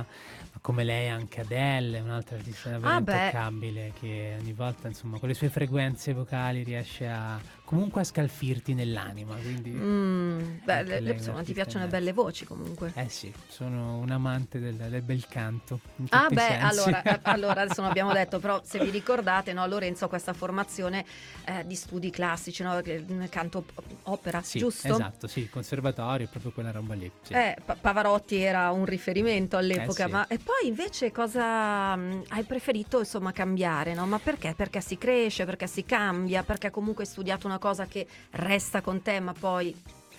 Ma 0.53 0.61
come 0.61 0.85
lei 0.85 1.09
anche 1.09 1.41
Adele, 1.41 2.01
un'altra 2.01 2.37
artista 2.37 2.71
davvero 2.71 2.93
Ah, 2.93 2.99
intoccabile 2.99 3.93
che 3.99 4.37
ogni 4.39 4.53
volta, 4.53 4.87
insomma, 4.89 5.19
con 5.19 5.29
le 5.29 5.35
sue 5.35 5.49
frequenze 5.49 6.13
vocali 6.13 6.63
riesce 6.63 7.09
a 7.09 7.41
comunque 7.65 8.03
a 8.03 8.05
scalfirti 8.05 8.75
nell'anima, 8.75 9.35
quindi 9.37 9.71
Mm, 9.71 10.57
beh, 10.65 10.83
le- 10.85 11.01
lei 11.01 11.13
è 11.15 11.17
insomma, 11.17 11.43
ti 11.43 11.53
piacciono 11.53 11.85
le 11.85 11.91
belle 11.91 12.13
voci 12.13 12.45
comunque. 12.45 12.93
Eh 12.95 13.09
sì, 13.09 13.33
sono 13.49 13.99
un 13.99 14.11
amante 14.11 14.59
del, 14.61 14.75
del 14.77 15.03
bel 15.03 15.27
canto. 15.27 15.81
Ah 16.11 16.29
beh, 16.31 16.59
allora, 16.59 17.03
eh, 17.03 17.21
allora 17.25 17.63
adesso 17.63 17.81
non 17.81 17.91
abbiamo 17.91 18.13
detto, 18.13 18.39
però 18.39 18.61
se 18.65 18.79
vi 18.79 18.91
ricordate, 18.91 19.53
no, 19.53 19.67
Lorenzo 19.67 20.05
ha 20.05 20.09
questa 20.09 20.33
formazione 20.33 21.05
eh, 21.47 21.67
di 21.67 21.75
studi 21.75 22.11
classici, 22.11 22.63
no, 22.63 22.81
mm, 22.87 23.25
canto 23.31 23.59
op- 23.59 23.83
opera, 24.05 24.43
Sì, 24.43 24.59
giusto? 24.59 24.87
Esatto, 24.89 25.27
sì, 25.27 25.41
il 25.41 25.51
conservatorio, 25.51 26.27
è 26.27 26.29
proprio 26.31 26.53
quella 26.53 26.71
roba 26.71 26.95
lì. 26.95 27.11
sì. 27.23 27.33
Eh, 27.33 27.57
Pa- 27.65 27.77
Pavarotti 27.81 28.37
era 28.37 28.71
un 28.71 28.85
riferimento 28.85 29.57
all'epoca, 29.57 30.05
Eh, 30.05 30.07
sì. 30.07 30.13
ma 30.13 30.27
e 30.27 30.39
poi 30.39 30.69
invece 30.69 31.11
cosa 31.11 31.97
mh, 31.97 32.25
hai 32.29 32.45
preferito 32.45 32.99
insomma 32.99 33.33
cambiare? 33.33 33.95
No? 33.95 34.07
Ma 34.07 34.19
perché? 34.19 34.55
Perché 34.55 34.81
si 34.81 34.99
cresce, 34.99 35.45
perché 35.45 35.67
si 35.67 35.85
cambia, 35.85 36.43
perché 36.43 36.71
comunque 36.71 37.05
hai 37.05 37.11
studiato 37.11 37.47
una 37.47 37.54
cosa 37.59 37.87
che 37.87 38.07
resta 38.31 38.81
con 38.81 39.03
te, 39.03 39.21
ma 39.21 39.33
poi 39.33 39.75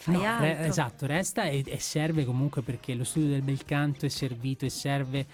No, 0.06 0.40
re- 0.40 0.66
esatto, 0.66 1.08
resta 1.08 1.46
e, 1.46 1.64
e 1.66 1.80
serve 1.80 2.26
comunque 2.26 2.62
perché 2.62 2.94
lo 2.94 3.04
studio 3.04 3.30
del 3.30 3.42
bel 3.42 3.66
canto 3.66 4.06
è 4.06 4.10
servito 4.10 4.66
e 4.66 4.70
serve 4.70 5.26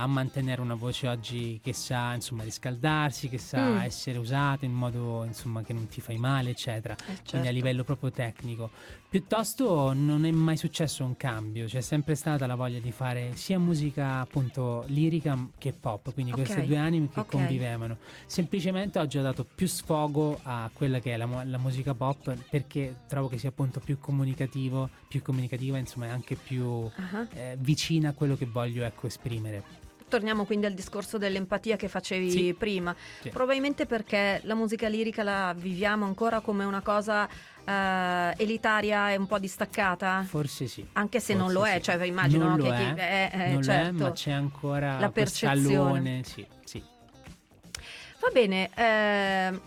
a 0.00 0.06
mantenere 0.06 0.60
una 0.60 0.74
voce 0.74 1.08
oggi 1.08 1.58
che 1.62 1.72
sa 1.72 2.14
insomma 2.14 2.44
riscaldarsi, 2.44 3.28
che 3.28 3.38
sa 3.38 3.70
Mm. 3.70 3.76
essere 3.80 4.18
usata 4.18 4.64
in 4.64 4.72
modo 4.72 5.24
insomma 5.24 5.62
che 5.62 5.72
non 5.72 5.88
ti 5.88 6.00
fai 6.00 6.16
male, 6.18 6.50
eccetera. 6.50 6.94
Eh, 6.94 7.04
Quindi 7.04 7.18
a 7.20 7.24
certo. 7.24 7.50
livello 7.50 7.82
proprio 7.84 8.10
tecnico. 8.12 8.70
Piuttosto 9.08 9.92
non 9.94 10.24
è 10.24 10.30
mai 10.30 10.56
successo 10.56 11.02
un 11.04 11.16
cambio, 11.16 11.66
c'è 11.66 11.80
sempre 11.80 12.14
stata 12.14 12.46
la 12.46 12.54
voglia 12.54 12.78
di 12.78 12.92
fare 12.92 13.34
sia 13.34 13.58
musica 13.58 14.20
appunto 14.20 14.84
lirica 14.88 15.36
che 15.58 15.72
pop, 15.72 16.12
quindi 16.12 16.30
Ok, 16.32 16.36
queste 16.42 16.64
due 16.64 16.76
anime 16.76 17.08
che 17.08 17.20
ok. 17.20 17.26
convivevano. 17.30 17.96
Semplicemente 18.26 18.98
oggi 19.00 19.18
ho 19.18 19.22
dato 19.22 19.44
più 19.44 19.66
sfogo 19.66 20.38
a 20.44 20.70
quella 20.72 21.00
che 21.00 21.14
è 21.14 21.16
la, 21.16 21.42
la 21.44 21.58
musica 21.58 21.94
pop 21.94 22.36
perché 22.50 22.94
trovo 23.08 23.26
che 23.28 23.38
sia 23.38 23.48
appunto 23.48 23.80
più 23.80 23.98
comunicativo, 23.98 24.88
più 25.08 25.22
comunicativa, 25.22 25.76
insomma 25.78 26.08
anche 26.12 26.36
più 26.36 26.88
Ah. 26.94 27.26
eh, 27.32 27.56
vicina 27.58 28.10
a 28.10 28.12
quello 28.12 28.36
che 28.36 28.46
voglio 28.46 28.84
ecco 28.84 29.06
esprimere. 29.08 29.86
Torniamo 30.08 30.44
quindi 30.44 30.66
al 30.66 30.72
discorso 30.72 31.18
dell'empatia 31.18 31.76
che 31.76 31.86
facevi 31.88 32.30
Sì. 32.30 32.54
prima. 32.58 32.94
Sì. 33.20 33.28
Probabilmente 33.28 33.86
perché 33.86 34.40
la 34.44 34.54
musica 34.54 34.88
lirica 34.88 35.22
la 35.22 35.54
viviamo 35.56 36.04
ancora 36.06 36.40
come 36.40 36.64
una 36.64 36.80
cosa 36.80 37.28
eh, 37.64 38.34
elitaria 38.38 39.12
e 39.12 39.16
un 39.16 39.26
po' 39.26 39.38
distaccata. 39.38 40.24
Forse 40.26 40.66
sì. 40.66 40.86
Anche 40.94 41.20
se 41.20 41.34
non 41.34 41.50
Forse 41.50 41.58
lo 41.58 41.66
è, 41.66 41.74
sì. 41.76 41.82
cioè 41.82 42.04
immagino 42.06 42.46
Non 42.48 42.56
che 42.56 42.62
lo 42.62 42.74
chi- 42.74 43.00
è, 43.00 43.30
eh, 43.32 43.40
eh, 43.44 43.52
non 43.52 43.62
certo. 43.62 43.92
lo 43.92 43.98
è, 43.98 44.08
ma 44.08 44.12
c'è 44.12 44.30
ancora 44.32 44.98
La 44.98 45.10
percezione. 45.10 46.22
sì, 46.24 46.46
sì. 46.64 46.82
Va 48.20 48.30
bene, 48.32 48.70
ehm, 48.74 49.60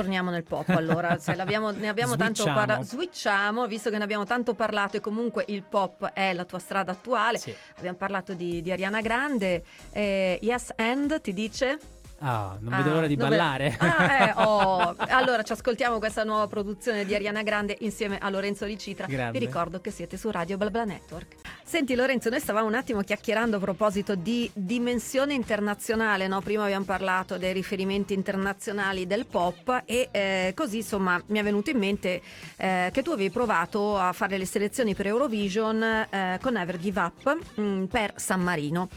torniamo 0.00 0.30
nel 0.30 0.44
pop 0.44 0.68
allora, 0.76 1.18
se 1.18 1.34
l'abbiamo- 1.34 1.70
ne 1.70 1.88
abbiamo 1.88 2.16
tanto 2.16 2.44
parlato, 2.44 2.82
switchiamo, 2.84 3.66
visto 3.66 3.90
che 3.90 3.98
ne 3.98 4.04
abbiamo 4.04 4.24
tanto 4.24 4.54
parlato 4.54 4.96
e 4.96 5.00
comunque 5.00 5.44
il 5.48 5.62
pop 5.62 6.10
è 6.12 6.32
la 6.32 6.44
tua 6.44 6.58
strada 6.58 6.92
attuale, 6.92 7.38
Sì. 7.38 7.54
abbiamo 7.78 7.96
parlato 7.96 8.32
di, 8.34 8.62
di 8.62 8.72
Ariana 8.72 9.00
Grande, 9.00 9.62
eh, 9.92 10.38
Yes 10.42 10.72
And 10.76 11.20
ti 11.20 11.32
dice? 11.32 11.78
Ah, 12.22 12.54
non 12.60 12.72
Ah, 12.74 12.76
vedo 12.78 12.90
l'ora 12.92 13.06
di 13.06 13.16
ballare. 13.16 13.74
Ah, 13.78 14.12
eh, 14.28 14.32
oh. 14.44 14.94
Allora 15.08 15.42
ci 15.42 15.52
ascoltiamo 15.52 15.98
questa 15.98 16.22
nuova 16.22 16.46
produzione 16.48 17.06
di 17.06 17.14
Ariana 17.14 17.42
Grande 17.42 17.76
insieme 17.80 18.18
a 18.18 18.28
Lorenzo 18.28 18.66
Di 18.66 18.76
Citra. 18.76 19.06
Grande. 19.06 19.38
Vi 19.38 19.42
ricordo 19.44 19.80
che 19.80 19.90
siete 19.90 20.18
su 20.18 20.30
Radio 20.30 20.58
BlaBla 20.58 20.84
Network. 20.84 21.36
Senti 21.70 21.94
Lorenzo, 21.94 22.30
noi 22.30 22.40
stavamo 22.40 22.66
un 22.66 22.74
attimo 22.74 23.00
chiacchierando 23.02 23.58
a 23.58 23.60
proposito 23.60 24.16
di 24.16 24.50
dimensione 24.52 25.34
internazionale, 25.34 26.26
no? 26.26 26.40
prima 26.40 26.64
abbiamo 26.64 26.84
parlato 26.84 27.38
dei 27.38 27.52
riferimenti 27.52 28.12
internazionali 28.12 29.06
del 29.06 29.24
pop 29.24 29.84
e 29.84 30.08
eh, 30.10 30.52
così 30.56 30.78
insomma 30.78 31.22
mi 31.26 31.38
è 31.38 31.44
venuto 31.44 31.70
in 31.70 31.78
mente 31.78 32.22
eh, 32.56 32.90
che 32.92 33.02
tu 33.04 33.12
avevi 33.12 33.30
provato 33.30 33.96
a 33.96 34.12
fare 34.12 34.36
le 34.36 34.46
selezioni 34.46 34.96
per 34.96 35.06
Eurovision 35.06 35.80
eh, 35.80 36.38
con 36.42 36.54
Never 36.54 36.76
Give 36.76 37.00
Up 37.00 37.38
mm, 37.60 37.84
per 37.84 38.14
San 38.16 38.40
Marino. 38.40 38.88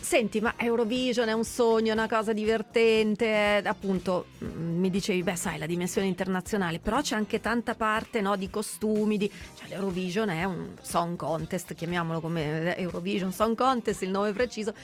Senti, 0.00 0.40
ma 0.40 0.54
Eurovision 0.56 1.28
è 1.28 1.32
un 1.32 1.44
sogno, 1.44 1.90
è 1.90 1.92
una 1.92 2.08
cosa 2.08 2.32
divertente, 2.32 3.62
appunto 3.64 4.26
mm, 4.44 4.78
mi 4.78 4.90
dicevi, 4.90 5.22
beh 5.22 5.36
sai, 5.36 5.58
la 5.58 5.66
dimensione 5.66 6.06
internazionale, 6.06 6.78
però 6.78 7.00
c'è 7.00 7.14
anche 7.14 7.40
tanta 7.40 7.74
parte 7.74 8.20
no, 8.20 8.36
di 8.36 8.50
costumi, 8.50 9.16
di... 9.16 9.30
cioè 9.56 9.68
l'Eurovision 9.68 10.28
è 10.28 10.44
un 10.44 10.74
song 10.82 11.16
contest, 11.16 11.74
chiamiamolo 11.74 12.20
come 12.20 12.76
Eurovision 12.76 13.32
Song 13.32 13.56
Contest, 13.56 14.02
il 14.02 14.10
nome 14.10 14.32
preciso, 14.32 14.74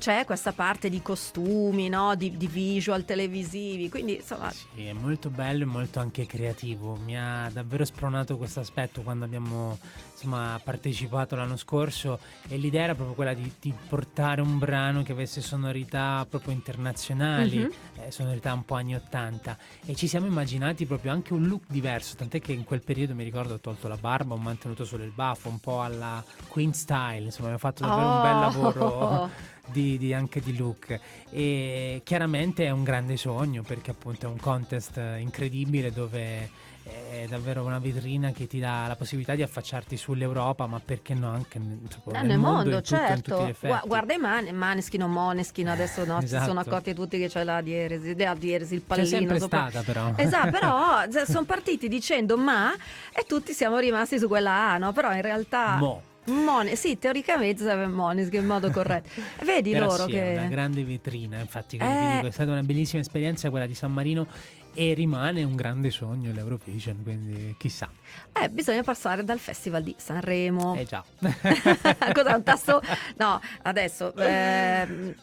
c'è 0.00 0.24
questa 0.24 0.52
parte 0.52 0.88
di 0.88 1.02
costumi, 1.02 1.90
no, 1.90 2.14
di, 2.14 2.34
di 2.38 2.46
visual 2.46 3.04
televisivi, 3.04 3.90
quindi 3.90 4.14
insomma... 4.14 4.50
Sì, 4.50 4.86
è 4.86 4.92
molto 4.94 5.28
bello 5.28 5.64
e 5.64 5.66
molto 5.66 6.00
anche 6.00 6.24
creativo. 6.24 6.96
Mi 7.04 7.18
ha 7.18 7.50
davvero 7.52 7.84
spronato 7.84 8.38
questo 8.38 8.60
aspetto 8.60 9.02
quando 9.02 9.26
abbiamo 9.26 9.78
insomma, 10.12 10.58
partecipato 10.64 11.36
l'anno 11.36 11.56
scorso 11.58 12.18
e 12.48 12.56
l'idea 12.56 12.84
era 12.84 12.94
proprio 12.94 13.14
quella 13.14 13.34
di, 13.34 13.52
di 13.60 13.74
portare 13.88 14.40
un 14.40 14.56
brano 14.58 15.02
che 15.02 15.12
avesse 15.12 15.42
sonorità 15.42 16.26
proprio 16.28 16.54
internazionali, 16.54 17.58
Mhm. 17.58 17.70
eh, 18.06 18.10
sonorità 18.10 18.54
un 18.54 18.64
po' 18.64 18.76
anni 18.76 18.94
80 18.94 19.56
e 19.84 19.94
ci 19.94 20.06
siamo 20.08 20.24
immaginati 20.26 20.86
proprio 20.86 21.12
anche 21.12 21.34
un 21.34 21.46
look 21.46 21.64
diverso, 21.68 22.16
tant'è 22.16 22.40
che 22.40 22.52
in 22.52 22.64
quel 22.64 22.80
periodo 22.82 23.14
mi 23.14 23.22
ricordo 23.24 23.54
ho 23.54 23.58
tolto 23.60 23.86
la 23.86 23.96
barba, 23.96 24.32
ho 24.32 24.38
mantenuto 24.38 24.86
solo 24.86 25.04
il 25.04 25.12
baffo, 25.12 25.50
un 25.50 25.58
po' 25.60 25.82
alla 25.82 26.24
Queen 26.48 26.72
style, 26.72 27.24
insomma 27.24 27.50
abbiamo 27.52 27.58
fatto 27.58 27.84
davvero 27.86 28.08
un 28.08 28.20
bel 28.22 28.36
Oh! 28.36 28.40
lavoro 28.40 29.30
di, 29.72 29.98
di- 29.98 30.12
anche 30.12 30.40
di 30.40 30.56
look 30.56 30.98
e 31.30 32.00
chiaramente 32.04 32.64
è 32.66 32.70
un 32.70 32.82
grande 32.82 33.16
sogno 33.16 33.62
perché 33.62 33.90
appunto 33.90 34.26
è 34.26 34.28
un 34.28 34.38
contest 34.38 35.00
incredibile 35.18 35.92
dove 35.92 36.68
è 36.82 37.26
davvero 37.28 37.62
una 37.62 37.78
vetrina 37.78 38.32
che 38.32 38.46
ti 38.46 38.58
dà 38.58 38.86
la 38.88 38.96
possibilità 38.96 39.34
di 39.34 39.42
affacciarti 39.42 39.96
sull'Europa 39.96 40.66
ma 40.66 40.80
perché 40.82 41.14
no 41.14 41.28
anche 41.30 41.58
nel, 41.58 41.78
Eh, 41.82 42.12
nel 42.12 42.26
nel 42.26 42.38
mondo, 42.38 42.80
tutto, 42.80 42.96
tutti 43.14 43.32
certo. 43.32 43.54
Gua- 43.60 43.82
guarda 43.86 44.14
i 44.14 44.18
man- 44.18 44.48
Maneskin 44.54 45.02
o 45.02 45.06
Moneskin, 45.06 45.68
adesso 45.68 46.04
no, 46.04 46.18
si 46.20 46.24
Esatto. 46.24 46.46
sono 46.46 46.60
accorti 46.60 46.94
tutti 46.94 47.18
che 47.18 47.28
c'è 47.28 47.44
la 47.44 47.60
dieresi, 47.60 48.16
la 48.16 48.34
dieresi 48.34 48.74
il 48.74 48.80
pallino. 48.80 49.06
c'è 49.08 49.14
sempre 49.14 49.38
sopra- 49.38 49.68
stata 49.68 49.84
però 49.84 50.12
Esatto, 50.16 50.50
però 50.58 51.24
sono 51.26 51.44
partiti 51.44 51.86
dicendo 51.86 52.36
ma 52.36 52.72
e 53.12 53.24
tutti 53.28 53.52
siamo 53.52 53.78
rimasti 53.78 54.18
su 54.18 54.26
quella 54.26 54.70
A, 54.72 54.78
no? 54.78 54.92
Però 54.92 55.12
in 55.14 55.22
realtà... 55.22 55.76
Mo. 55.76 56.02
Mone- 56.24 56.76
sì, 56.76 56.98
teoricamente 56.98 57.62
sarebbe 57.64 57.86
Moneskin 57.86 58.40
in 58.40 58.46
modo 58.46 58.70
corretto. 58.70 59.08
Vedi 59.44 59.72
Però 59.72 59.86
loro 59.86 60.04
sì, 60.04 60.12
che... 60.12 60.34
è 60.34 60.38
una 60.38 60.48
grande 60.48 60.84
vetrina, 60.84 61.38
infatti, 61.38 61.76
Eh. 61.76 62.12
dico, 62.14 62.26
è 62.26 62.30
stata 62.30 62.50
una 62.50 62.62
bellissima 62.62 63.00
esperienza 63.00 63.50
quella 63.50 63.66
di 63.66 63.74
San 63.74 63.92
Marino 63.92 64.26
e 64.74 64.94
rimane 64.94 65.42
un 65.42 65.56
grande 65.56 65.90
sogno 65.90 66.32
l'Eurovision, 66.32 67.02
quindi 67.02 67.54
chissà. 67.58 67.90
Eh, 68.32 68.48
bisogna 68.50 68.82
passare 68.82 69.24
dal 69.24 69.38
Festival 69.38 69.82
di 69.82 69.94
Sanremo. 69.98 70.76
Eh 70.76 70.84
già. 70.84 71.02
Cos'è 71.18 72.32
un 72.32 72.42
tasto? 72.44 72.80
No, 73.16 73.40
adesso 73.62 74.14
ehm, 74.16 75.14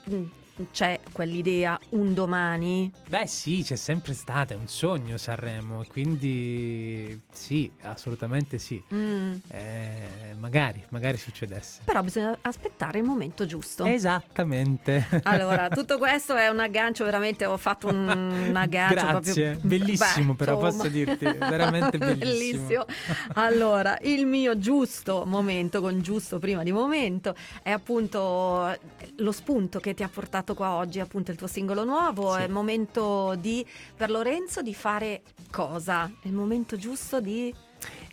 c'è 0.71 0.99
quell'idea 1.11 1.79
un 1.89 2.13
domani. 2.13 2.91
Beh 3.07 3.27
sì, 3.27 3.63
c'è 3.63 3.75
sempre 3.75 4.13
stata, 4.13 4.53
è 4.53 4.57
un 4.57 4.67
sogno 4.67 5.17
Sanremo, 5.17 5.83
quindi 5.89 7.19
sì, 7.31 7.71
assolutamente 7.81 8.57
sì. 8.57 8.81
Mm, 8.93 9.33
Eh, 9.49 10.35
magari, 10.39 10.83
magari 10.89 11.17
succedesse. 11.17 11.81
Però 11.85 12.01
bisogna 12.01 12.37
aspettare 12.41 12.99
il 12.99 13.03
momento 13.05 13.45
giusto. 13.45 13.85
Esattamente. 13.85 15.05
Allora, 15.23 15.69
tutto 15.73 15.97
questo 15.97 16.35
è 16.35 16.47
un 16.49 16.59
aggancio, 16.59 17.03
veramente 17.05 17.45
ho 17.45 17.57
fatto 17.57 17.87
un, 17.87 18.07
un 18.07 18.55
aggancio 18.55 18.93
Grazie, 18.95 19.51
proprio... 19.51 19.69
bellissimo 19.69 20.31
Beh, 20.33 20.37
però 20.37 20.53
insomma. 20.53 20.71
posso 20.71 20.87
dirti, 20.89 21.25
veramente 21.25 21.97
bellissimo. 21.99 22.85
Allora, 23.33 23.97
il 24.01 24.25
mio 24.25 24.57
giusto 24.57 25.23
momento, 25.25 25.81
con 25.81 26.01
giusto 26.01 26.39
prima 26.39 26.63
di 26.63 26.71
momento, 26.71 27.35
è 27.61 27.71
appunto 27.71 28.75
lo 29.17 29.31
spunto 29.31 29.79
che 29.79 29.93
ti 29.93 30.03
ha 30.03 30.09
portato 30.09 30.46
qua 30.53 30.71
oggi, 30.75 30.99
appunto 30.99 31.31
il 31.31 31.37
tuo 31.37 31.47
singolo 31.47 31.83
nuovo, 31.83 32.33
Sì. 32.33 32.41
è 32.41 32.43
il 32.45 32.51
momento 32.51 33.35
di, 33.39 33.65
per 33.95 34.09
Lorenzo 34.09 34.61
di 34.61 34.73
fare 34.73 35.21
cosa? 35.51 36.05
È 36.21 36.27
il 36.27 36.33
momento 36.33 36.75
giusto 36.77 37.19
di... 37.21 37.53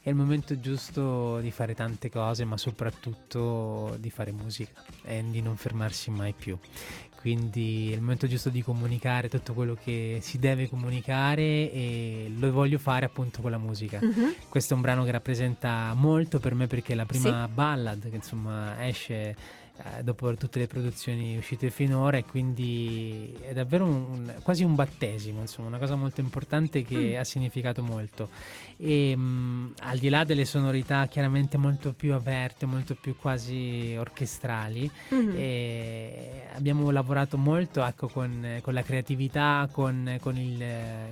È 0.02 0.10
il 0.10 0.14
momento 0.14 0.60
giusto 0.60 1.38
di 1.38 1.50
fare 1.50 1.74
tante 1.74 2.10
cose, 2.10 2.44
ma 2.44 2.58
soprattutto 2.58 3.96
di 3.98 4.10
fare 4.10 4.32
musica 4.32 4.82
e 5.02 5.24
di 5.30 5.40
non 5.40 5.56
fermarsi 5.56 6.10
mai 6.10 6.34
più. 6.34 6.58
Quindi 7.18 7.90
è 7.90 7.94
il 7.94 8.02
momento 8.02 8.26
giusto 8.26 8.50
di 8.50 8.62
comunicare 8.62 9.30
tutto 9.30 9.54
quello 9.54 9.78
che 9.82 10.18
si 10.20 10.38
deve 10.38 10.68
comunicare 10.68 11.40
e 11.72 12.30
lo 12.36 12.52
voglio 12.52 12.76
fare 12.78 13.06
appunto 13.06 13.40
con 13.40 13.50
la 13.50 13.56
musica. 13.56 13.98
Mhm. 14.02 14.34
Questo 14.50 14.74
è 14.74 14.76
un 14.76 14.82
brano 14.82 15.04
che 15.04 15.10
rappresenta 15.10 15.94
molto 15.94 16.38
per 16.38 16.54
me 16.54 16.66
perché 16.66 16.92
è 16.92 16.96
la 16.96 17.06
prima 17.06 17.48
ballad 17.48 18.10
che 18.10 18.16
insomma 18.16 18.86
esce 18.86 19.34
eh, 19.76 20.04
dopo 20.04 20.32
tutte 20.36 20.60
le 20.60 20.68
produzioni 20.68 21.36
uscite 21.36 21.68
finora 21.68 22.16
e 22.16 22.24
quindi 22.24 23.36
è 23.40 23.52
davvero 23.52 23.84
un, 23.84 24.06
un, 24.08 24.34
quasi 24.42 24.62
un 24.62 24.76
battesimo, 24.76 25.40
insomma, 25.40 25.66
una 25.66 25.78
cosa 25.78 25.96
molto 25.96 26.20
importante 26.20 26.84
che 26.84 27.14
mm. 27.14 27.18
ha 27.18 27.24
significato 27.24 27.82
molto. 27.82 28.28
E 28.76 29.16
mh, 29.16 29.74
al 29.80 29.98
di 29.98 30.08
là 30.08 30.24
delle 30.24 30.44
sonorità 30.44 31.06
chiaramente 31.06 31.56
molto 31.56 31.92
più 31.92 32.12
aperte, 32.14 32.66
molto 32.66 32.94
più 32.94 33.16
quasi 33.16 33.94
orchestrali, 33.98 34.90
mm-hmm. 35.14 36.54
abbiamo 36.54 36.90
lavorato 36.90 37.36
molto 37.36 37.84
ecco, 37.84 38.08
con, 38.08 38.60
con, 38.62 38.74
la 38.74 38.82
creatività, 38.82 39.68
con, 39.70 40.18
con, 40.20 40.36
il, 40.36 40.64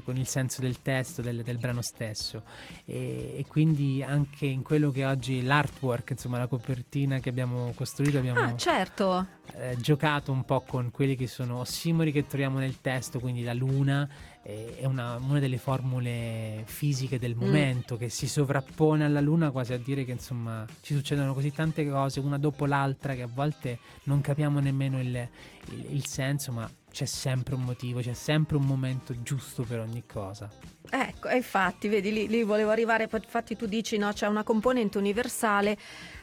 con, 0.04 0.16
il, 0.16 0.26
senso 0.26 0.60
del 0.60 0.82
testo, 0.82 1.22
del, 1.22 1.42
del 1.42 1.58
brano 1.58 1.82
stesso 1.82 2.42
e, 2.84 3.34
e, 3.38 3.44
quindi 3.46 4.02
anche 4.02 4.46
in 4.46 4.62
quello 4.62 4.90
che 4.90 5.04
oggi 5.04 5.42
l'artwork, 5.42 6.10
insomma 6.10 6.38
la 6.38 6.46
copertina 6.46 7.18
che 7.20 7.28
abbiamo 7.28 7.72
costruito 7.74 8.18
abbiamo... 8.18 8.40
Ah, 8.40 8.56
certo. 8.56 9.26
Eh, 9.54 9.76
giocato 9.78 10.32
un 10.32 10.44
po' 10.44 10.60
con 10.60 10.90
quelli 10.90 11.16
che 11.16 11.26
sono 11.26 11.58
ossimori 11.58 12.12
che 12.12 12.26
troviamo 12.26 12.58
nel 12.58 12.80
testo, 12.80 13.18
quindi 13.18 13.42
la 13.42 13.52
luna 13.52 14.08
eh, 14.08 14.31
è 14.42 14.84
una, 14.84 15.16
una, 15.16 15.38
delle 15.38 15.56
formule 15.56 16.62
fisiche 16.64 17.18
del 17.18 17.36
mm. 17.36 17.38
momento 17.38 17.94
mm. 17.94 17.98
che 17.98 18.08
si 18.08 18.26
sovrappone 18.26 19.04
alla 19.04 19.20
luna 19.20 19.50
quasi 19.50 19.72
a 19.72 19.78
dire 19.78 20.04
che 20.04 20.10
insomma 20.10 20.66
ci 20.80 20.94
succedono 20.94 21.32
così 21.32 21.52
tante 21.52 21.88
cose 21.88 22.18
una 22.18 22.38
dopo 22.38 22.66
l'altra 22.66 23.14
che 23.14 23.22
a 23.22 23.28
volte 23.32 23.78
non 24.04 24.20
capiamo 24.20 24.58
nemmeno 24.58 25.00
il, 25.00 25.28
il, 25.70 25.86
il 25.90 26.06
senso, 26.06 26.50
ma 26.50 26.68
c'è 26.90 27.06
sempre 27.06 27.54
un 27.54 27.62
motivo, 27.62 28.00
c'è 28.00 28.12
sempre 28.12 28.56
un 28.56 28.64
momento 28.64 29.14
giusto 29.22 29.62
per 29.62 29.80
ogni 29.80 30.04
cosa. 30.06 30.50
Ecco, 30.90 31.30
infatti, 31.30 31.88
vedi, 31.88 32.12
lì, 32.12 32.28
lì 32.28 32.42
volevo 32.42 32.70
arrivare, 32.70 33.08
infatti 33.10 33.56
tu 33.56 33.66
dici 33.66 33.96
no, 33.96 34.12
c'è 34.12 34.26
una 34.26 34.42
componente 34.42 34.98
universale 34.98 35.78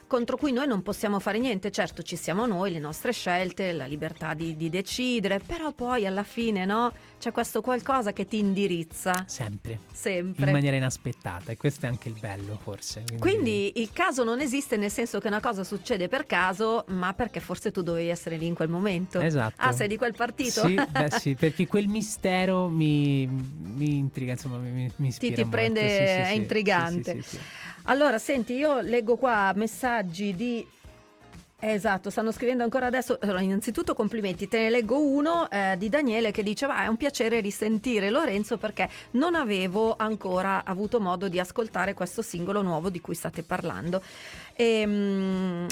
contro 0.10 0.36
cui 0.36 0.52
noi 0.52 0.68
non 0.68 0.82
possiamo 0.82 1.20
fare 1.20 1.38
niente. 1.40 1.72
Certo, 1.72 2.02
ci 2.02 2.18
siamo 2.18 2.46
noi, 2.46 2.72
le 2.72 2.80
nostre 2.80 3.14
scelte, 3.14 3.72
la 3.72 3.86
libertà 3.86 4.34
di, 4.34 4.58
di 4.58 4.70
decidere, 4.70 5.40
però 5.40 5.72
poi 5.72 6.06
alla 6.06 6.24
fine 6.24 6.66
no, 6.66 6.92
c'è 7.20 7.32
questo 7.32 7.62
qualcosa 7.62 8.12
che 8.12 8.26
ti 8.28 8.40
indirizza. 8.40 9.24
Sempre. 9.28 9.80
Sempre. 9.94 10.46
In 10.48 10.52
maniera 10.52 10.76
inaspettata 10.76 11.52
e 11.52 11.58
questo 11.58 11.86
è 11.86 11.90
anche 11.90 12.10
il 12.10 12.16
bello 12.20 12.58
forse. 12.62 13.04
Quindi... 13.06 13.22
Quindi 13.22 13.72
il 13.76 13.92
caso 13.94 14.24
non 14.24 14.42
esiste 14.42 14.76
nel 14.76 14.92
senso 14.92 15.20
che 15.20 15.28
una 15.28 15.40
cosa 15.40 15.64
succede 15.64 16.08
per 16.08 16.26
caso, 16.26 16.86
ma 16.88 17.14
perché 17.14 17.40
forse 17.40 17.72
tu 17.72 17.84
dovevi 17.84 18.10
essere 18.10 18.38
lì 18.38 18.48
in 18.48 18.56
quel 18.56 18.70
momento. 18.70 19.20
Esatto. 19.22 19.54
Ah, 19.58 19.72
sei 19.72 19.88
di 19.88 19.96
quel 19.96 20.16
partito? 20.16 20.66
Sì, 20.66 20.74
beh, 20.74 21.10
sì 21.20 21.36
perché 21.36 21.68
quel 21.68 21.88
mistero 21.88 22.68
mi, 22.68 23.28
mi 23.28 23.98
intriga, 23.98 24.32
insomma 24.32 24.58
mi, 24.58 24.92
mi 24.96 25.08
ispira 25.08 25.36
Ti, 25.36 25.44
ti 25.44 25.48
prende, 25.48 25.82
sì, 25.82 25.96
sì, 25.96 26.02
è 26.02 26.26
sì, 26.32 26.36
intrigante. 26.36 27.24
Allora, 27.90 28.20
senti, 28.20 28.54
io 28.54 28.82
leggo 28.82 29.16
qua 29.18 29.52
messaggi 29.56 30.36
di 30.36 30.64
Esatto, 31.62 32.10
stanno 32.10 32.32
scrivendo 32.32 32.64
ancora 32.64 32.86
adesso. 32.86 33.18
Allora, 33.22 33.42
innanzitutto 33.42 33.94
complimenti, 33.94 34.48
te 34.48 34.60
ne 34.60 34.70
leggo 34.70 35.02
uno 35.02 35.50
eh, 35.50 35.76
di 35.78 35.90
Daniele 35.90 36.32
che 36.32 36.42
dice: 36.42 36.66
Va, 36.66 36.84
è 36.84 36.88
un 36.88 36.96
piacere 36.96 37.42
risentire 37.42 38.10
Lorenzo 38.10 38.58
perché 38.58 38.88
non 39.12 39.36
avevo 39.36 39.96
ancora 39.98 40.64
avuto 40.64 41.02
modo 41.02 41.28
di 41.28 41.38
ascoltare 41.38 41.94
questo 41.94 42.22
singolo 42.22 42.62
nuovo 42.62 42.90
di 42.90 43.02
cui 43.02 43.14
state 43.14 43.44
parlando. 43.44 44.02
E, 44.56 44.82
ehm, 44.82 44.92
mh, 44.92 45.68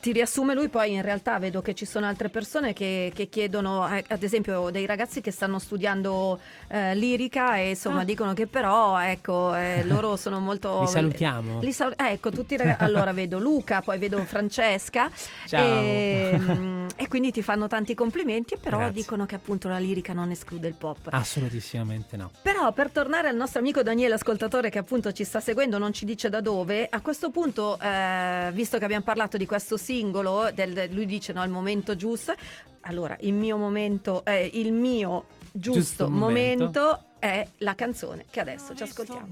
ti 0.00 0.10
riassume 0.10 0.54
lui, 0.54 0.68
poi 0.68 0.92
in 0.92 1.02
realtà 1.02 1.38
vedo 1.38 1.62
che 1.62 1.74
ci 1.74 1.84
sono 1.84 2.06
altre 2.06 2.30
persone 2.30 2.72
che, 2.72 3.12
che 3.14 3.28
chiedono, 3.28 3.88
eh, 3.92 4.04
ad 4.08 4.22
esempio 4.24 4.70
dei 4.70 4.86
ragazzi 4.86 5.20
che 5.20 5.30
stanno 5.30 5.60
studiando 5.60 6.38
eh, 6.68 6.96
lirica 6.96 7.56
e 7.56 7.70
insomma 7.70 8.00
ah. 8.00 8.04
dicono 8.04 8.34
che 8.34 8.46
però 8.48 9.00
ecco 9.00 9.54
eh, 9.54 9.82
loro 9.86 10.16
sono 10.16 10.40
molto... 10.40 10.80
li 10.80 10.86
salutiamo. 10.88 11.60
Li 11.60 11.72
sal- 11.72 11.94
ecco, 11.96 12.30
tutti 12.30 12.54
i 12.54 12.56
ragazzi, 12.56 12.82
allora 12.82 13.12
vedo 13.12 13.38
Luca, 13.38 13.82
poi 13.82 13.98
vedo 13.98 14.18
Francesca. 14.24 15.08
E, 15.50 16.30
ehm, 16.32 16.86
e 16.96 17.08
quindi 17.08 17.30
ti 17.30 17.42
fanno 17.42 17.66
tanti 17.66 17.94
complimenti, 17.94 18.56
però 18.60 18.78
Grazie. 18.78 18.94
dicono 18.94 19.26
che 19.26 19.34
appunto 19.34 19.68
la 19.68 19.78
lirica 19.78 20.12
non 20.12 20.30
esclude 20.30 20.68
il 20.68 20.74
pop. 20.74 21.08
Assolutissimamente 21.10 22.16
no. 22.16 22.30
Però 22.42 22.72
per 22.72 22.90
tornare 22.90 23.28
al 23.28 23.36
nostro 23.36 23.60
amico 23.60 23.82
Daniele, 23.82 24.14
ascoltatore 24.14 24.70
che 24.70 24.78
appunto 24.78 25.12
ci 25.12 25.24
sta 25.24 25.40
seguendo, 25.40 25.78
non 25.78 25.92
ci 25.92 26.04
dice 26.04 26.28
da 26.28 26.40
dove, 26.40 26.86
a 26.88 27.00
questo 27.00 27.30
punto... 27.30 27.78
Eh, 27.80 28.50
visto 28.52 28.78
che 28.78 28.84
abbiamo 28.84 29.04
parlato 29.04 29.36
di 29.36 29.46
questo 29.46 29.76
singolo, 29.76 30.50
del, 30.52 30.88
lui 30.90 31.06
dice 31.06 31.32
no, 31.32 31.42
il 31.44 31.50
momento 31.50 31.96
giusto, 31.96 32.34
allora 32.82 33.16
il 33.20 33.32
mio 33.32 33.56
momento, 33.56 34.24
eh, 34.24 34.50
il 34.54 34.72
mio 34.72 35.26
giusto, 35.52 35.80
giusto 35.80 36.10
momento. 36.10 36.64
momento 36.64 37.02
è 37.18 37.46
la 37.58 37.74
canzone 37.74 38.24
che 38.30 38.40
adesso 38.40 38.74
ci 38.74 38.82
ascoltiamo. 38.82 39.26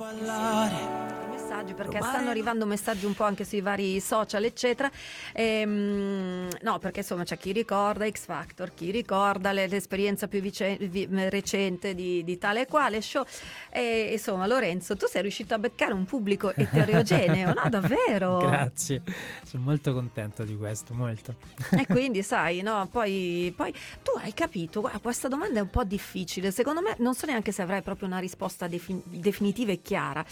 Messaggi 1.30 1.45
perché 1.76 1.98
stanno 1.98 2.30
arrivando 2.30 2.66
messaggi 2.66 3.04
un 3.04 3.14
po' 3.14 3.24
anche 3.24 3.44
sui 3.44 3.60
vari 3.60 4.00
social, 4.00 4.42
eccetera. 4.44 4.90
Ehm, 5.32 6.48
no, 6.62 6.78
perché 6.78 7.00
insomma 7.00 7.24
c'è 7.24 7.36
chi 7.36 7.52
ricorda 7.52 8.08
X 8.08 8.24
Factor, 8.24 8.72
chi 8.74 8.90
ricorda 8.90 9.52
l'esperienza 9.52 10.26
più 10.26 10.40
vice- 10.40 10.78
vi- 10.80 11.06
recente 11.28 11.94
di, 11.94 12.24
di, 12.24 12.38
tale 12.38 12.62
e 12.62 12.66
quale 12.66 13.00
show. 13.02 13.24
E 13.70 14.08
insomma, 14.12 14.46
Lorenzo, 14.46 14.96
tu 14.96 15.06
sei 15.06 15.22
riuscito 15.22 15.54
a 15.54 15.58
beccare 15.58 15.92
un 15.92 16.04
pubblico 16.04 16.54
eterogeneo, 16.54 17.52
no? 17.52 17.68
Davvero? 17.70 18.38
Grazie, 18.38 19.02
sono 19.44 19.62
molto 19.62 19.92
contento 19.92 20.44
di 20.44 20.56
questo, 20.56 20.94
molto. 20.94 21.34
E 21.70 21.86
quindi, 21.86 22.22
sai, 22.22 22.62
no, 22.62 22.88
poi, 22.90 23.52
poi 23.54 23.72
tu 24.02 24.12
hai 24.22 24.32
capito, 24.32 24.80
guarda, 24.80 24.98
questa 24.98 25.28
domanda 25.28 25.58
è 25.58 25.62
un 25.62 25.70
po' 25.70 25.84
difficile. 25.84 26.50
Secondo 26.50 26.80
me 26.80 26.94
non 26.98 27.14
so 27.14 27.26
neanche 27.26 27.52
se 27.52 27.62
avrai 27.62 27.82
proprio 27.82 28.08
una 28.08 28.18
risposta 28.18 28.66
defin- 28.66 29.02
definitiva 29.04 29.72
e 29.72 29.82
chiara. 29.82 30.24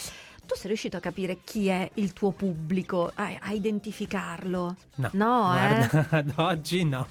Tu 0.46 0.54
sei 0.56 0.68
riuscito 0.68 0.96
a 0.96 1.00
capire 1.00 1.38
chi 1.42 1.68
è 1.68 1.90
il 1.94 2.12
tuo 2.12 2.30
pubblico, 2.30 3.10
a, 3.14 3.36
a 3.40 3.52
identificarlo? 3.52 4.76
No, 4.96 5.10
no 5.12 5.40
guarda, 5.40 6.08
eh? 6.10 6.16
ad 6.18 6.32
oggi 6.36 6.84
no. 6.84 7.06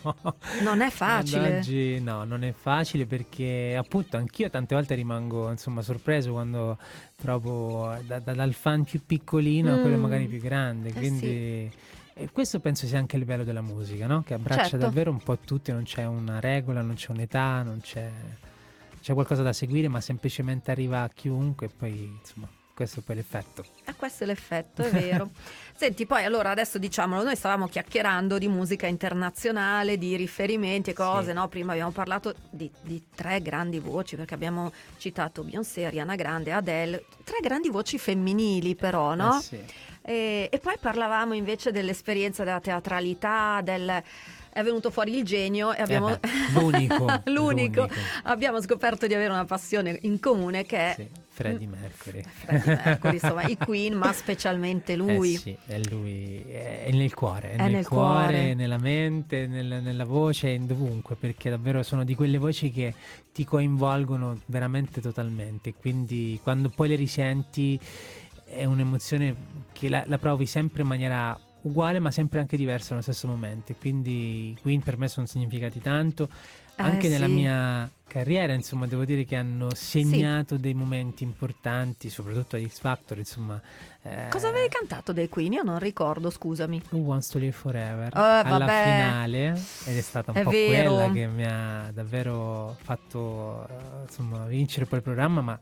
Non 0.61 0.81
è 0.81 0.89
facile. 0.89 1.47
Ad 1.47 1.57
oggi 1.57 1.99
no, 1.99 2.23
non 2.23 2.43
è 2.43 2.53
facile 2.53 3.05
perché 3.05 3.75
appunto 3.77 4.17
anch'io 4.17 4.49
tante 4.49 4.75
volte 4.75 4.95
rimango 4.95 5.49
insomma 5.49 5.81
sorpreso 5.81 6.33
quando 6.33 6.77
trovo 7.15 7.97
da, 8.05 8.19
da, 8.19 8.33
dal 8.33 8.53
fan 8.53 8.83
più 8.83 9.01
piccolino 9.05 9.71
mm. 9.71 9.77
a 9.77 9.81
quello 9.81 9.97
magari 9.97 10.27
più 10.27 10.39
grande, 10.39 10.89
eh 10.89 10.93
quindi... 10.93 11.69
Sì. 11.71 12.01
E 12.15 12.29
questo 12.31 12.59
penso 12.59 12.85
sia 12.85 12.99
anche 12.99 13.17
il 13.17 13.25
bello 13.25 13.43
della 13.43 13.61
musica, 13.61 14.05
no? 14.05 14.21
che 14.21 14.35
abbraccia 14.35 14.63
certo. 14.63 14.77
davvero 14.77 15.09
un 15.09 15.17
po' 15.17 15.39
tutti, 15.39 15.71
non 15.71 15.81
c'è 15.81 16.05
una 16.05 16.39
regola, 16.39 16.83
non 16.83 16.93
c'è 16.93 17.09
un'età, 17.09 17.63
non 17.63 17.79
c'è 17.81 18.07
c'è 19.03 19.13
qualcosa 19.13 19.43
da 19.43 19.51
seguire, 19.51 19.89
ma 19.89 19.99
semplicemente 19.99 20.71
arriva 20.71 21.01
a 21.01 21.09
chiunque 21.09 21.65
e 21.65 21.69
poi 21.69 22.05
insomma. 22.19 22.47
Questo 22.75 23.01
è 23.01 23.03
poi 23.03 23.17
l'effetto. 23.17 23.63
E 23.85 23.93
questo 23.95 24.23
è 24.23 24.27
l'effetto, 24.27 24.81
è 24.81 24.89
vero. 24.89 25.29
Senti, 25.75 26.07
poi 26.07 26.23
allora 26.23 26.49
adesso 26.49 26.79
diciamolo, 26.79 27.23
noi 27.23 27.35
stavamo 27.35 27.67
chiacchierando 27.67 28.39
di 28.39 28.47
musica 28.47 28.87
internazionale, 28.87 29.99
di 29.99 30.15
riferimenti 30.15 30.89
e 30.89 30.93
cose, 30.93 31.29
sì. 31.29 31.33
no? 31.33 31.47
Prima 31.47 31.73
abbiamo 31.73 31.91
parlato 31.91 32.33
di, 32.49 32.71
di, 32.81 33.03
tre 33.13 33.41
grandi 33.43 33.77
voci, 33.77 34.15
perché 34.15 34.33
abbiamo 34.33 34.71
citato 34.97 35.43
Beyoncé, 35.43 35.85
Ariana 35.85 36.15
Grande, 36.15 36.51
Adele, 36.51 37.05
tre 37.23 37.37
grandi 37.41 37.69
voci 37.69 37.99
femminili 37.99 38.73
però, 38.75 39.13
no? 39.13 39.37
Eh 39.37 39.41
sì. 39.41 39.59
e, 40.01 40.49
e 40.51 40.59
poi 40.59 40.77
parlavamo 40.79 41.35
invece 41.35 41.71
dell'esperienza 41.71 42.43
della 42.43 42.59
teatralità, 42.59 43.61
del 43.61 44.03
è 44.53 44.61
venuto 44.61 44.91
fuori 44.91 45.17
il 45.17 45.23
genio 45.23 45.73
e 45.73 45.81
abbiamo... 45.81 46.09
Eh 46.09 46.19
beh, 46.19 46.59
l'unico, 46.59 46.95
l'unico. 47.25 47.25
l'unico. 47.25 47.89
Abbiamo 48.23 48.61
scoperto 48.61 49.07
di 49.07 49.15
avere 49.15 49.33
una 49.33 49.45
passione 49.45 49.97
in 50.03 50.19
comune 50.19 50.63
che 50.63 50.77
è... 50.77 50.93
Sì, 50.95 51.09
Freddie 51.33 51.67
Mercury. 51.67 52.21
Freddie 52.29 52.79
Mercury, 52.83 53.13
insomma, 53.13 53.41
i 53.43 53.57
Queen, 53.57 53.95
ma 53.95 54.13
specialmente 54.13 54.95
lui. 54.95 55.33
Eh 55.33 55.37
sì, 55.37 55.57
è 55.65 55.79
lui, 55.89 56.43
è 56.47 56.89
nel 56.91 57.13
cuore, 57.15 57.51
è, 57.51 57.55
è 57.55 57.61
nel, 57.63 57.71
nel 57.71 57.87
cuore, 57.87 58.25
cuore, 58.25 58.53
nella 58.53 58.77
mente, 58.77 59.47
nel, 59.47 59.81
nella 59.81 60.05
voce, 60.05 60.49
in 60.49 60.67
dovunque, 60.67 61.15
perché 61.15 61.49
davvero 61.49 61.81
sono 61.81 62.03
di 62.03 62.13
quelle 62.13 62.37
voci 62.37 62.69
che 62.71 62.93
ti 63.33 63.45
coinvolgono 63.45 64.41
veramente 64.45 65.01
totalmente, 65.01 65.73
quindi 65.73 66.39
quando 66.43 66.69
poi 66.69 66.89
le 66.89 66.95
risenti 66.95 67.79
è 68.45 68.65
un'emozione 68.65 69.35
che 69.71 69.89
la, 69.89 70.03
la 70.05 70.19
provi 70.19 70.45
sempre 70.45 70.83
in 70.83 70.87
maniera 70.87 71.37
uguale 71.63 71.99
ma 71.99 72.11
sempre 72.11 72.39
anche 72.39 72.57
diverso 72.57 72.89
nello 72.91 73.01
stesso 73.01 73.27
momento. 73.27 73.73
Quindi 73.79 74.55
Queen 74.61 74.81
per 74.81 74.97
me 74.97 75.07
sono 75.07 75.25
significati 75.25 75.81
tanto. 75.81 76.29
Anche 76.75 77.07
eh, 77.07 77.09
nella 77.09 77.27
sì. 77.27 77.31
mia 77.31 77.91
carriera, 78.07 78.53
insomma, 78.53 78.85
devo 78.87 79.05
dire 79.05 79.23
che 79.25 79.35
hanno 79.35 79.73
segnato 79.73 80.55
sì. 80.55 80.61
dei 80.61 80.73
momenti 80.73 81.23
importanti, 81.23 82.09
soprattutto 82.09 82.55
a 82.55 82.59
X 82.59 82.79
Factor, 82.79 83.17
insomma. 83.17 83.61
Eh... 84.03 84.27
Cosa 84.29 84.49
avevi 84.49 84.67
cantato 84.67 85.13
dei 85.13 85.29
Queen? 85.29 85.53
Io 85.53 85.63
non 85.63 85.79
ricordo, 85.79 86.29
scusami. 86.29 86.81
Who 86.91 86.99
Wants 86.99 87.29
to 87.29 87.39
Live 87.39 87.53
Forever 87.53 88.11
oh, 88.13 88.19
alla 88.19 88.65
vabbè. 88.65 88.83
finale 88.83 89.47
ed 89.85 89.97
è 89.97 90.01
stata 90.01 90.31
un 90.31 90.37
è 90.37 90.43
po' 90.43 90.49
vero. 90.49 90.95
quella 90.95 91.11
che 91.11 91.27
mi 91.27 91.45
ha 91.45 91.89
davvero 91.93 92.75
fatto 92.81 93.65
insomma, 94.03 94.45
vincere 94.45 94.87
quel 94.87 95.01
programma, 95.01 95.41
ma 95.41 95.59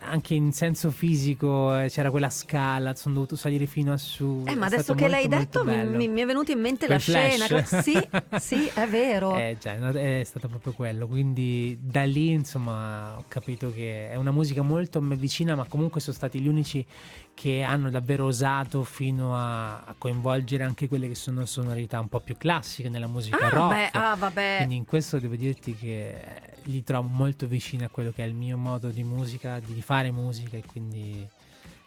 anche 0.00 0.34
in 0.34 0.52
senso 0.52 0.90
fisico 0.90 1.78
eh, 1.78 1.90
c'era 1.90 2.10
quella 2.10 2.30
scala, 2.30 2.94
sono 2.94 3.14
dovuto 3.14 3.36
salire 3.36 3.66
fino 3.66 3.92
a 3.92 3.98
su. 3.98 4.42
Eh, 4.46 4.54
ma 4.54 4.66
adesso 4.66 4.94
che 4.94 5.02
molto, 5.02 5.16
l'hai 5.16 5.28
detto 5.28 5.64
mi, 5.64 6.08
mi, 6.08 6.20
è 6.22 6.24
venuta 6.24 6.52
in 6.52 6.60
mente 6.60 6.86
Quel 6.86 6.96
la 6.96 7.02
scena. 7.02 7.46
flash. 7.46 7.78
Sì, 7.80 8.08
sì, 8.38 8.70
è 8.72 8.88
vero. 8.88 9.36
Eh, 9.42 9.56
già, 9.58 9.74
è 9.74 10.22
stato 10.24 10.46
proprio 10.46 10.72
quello. 10.72 11.08
Quindi 11.08 11.78
da 11.84 12.04
lì 12.04 12.30
insomma 12.30 13.16
ho 13.18 13.24
capito 13.26 13.72
che 13.72 14.08
è 14.08 14.14
una 14.14 14.30
musica 14.30 14.62
molto 14.62 14.98
a 14.98 15.00
me 15.00 15.16
vicina, 15.16 15.56
ma 15.56 15.64
comunque 15.64 16.00
sono 16.00 16.14
stati 16.14 16.38
gli 16.38 16.46
unici 16.46 16.86
che 17.34 17.62
hanno 17.62 17.90
davvero 17.90 18.26
osato 18.26 18.84
fino 18.84 19.36
a, 19.36 19.82
a 19.82 19.94
coinvolgere 19.98 20.62
anche 20.62 20.86
quelle 20.86 21.08
che 21.08 21.16
sono 21.16 21.44
sonorità 21.44 21.98
un 21.98 22.06
po' 22.06 22.20
più 22.20 22.36
classiche 22.36 22.88
nella 22.88 23.08
musica 23.08 23.46
ah, 23.46 23.48
rock. 23.48 23.74
Beh, 23.74 23.98
ah, 23.98 24.14
vabbè. 24.14 24.54
Quindi 24.58 24.76
in 24.76 24.84
questo 24.84 25.18
devo 25.18 25.34
dirti 25.34 25.74
che 25.74 26.20
li 26.64 26.84
trovo 26.84 27.08
molto 27.08 27.48
vicini 27.48 27.82
a 27.82 27.88
quello 27.88 28.12
che 28.12 28.22
è 28.22 28.28
il 28.28 28.34
mio 28.34 28.56
modo 28.56 28.90
di 28.90 29.02
musica, 29.02 29.58
di 29.58 29.82
fare 29.82 30.12
musica 30.12 30.56
e 30.56 30.62
quindi 30.64 31.28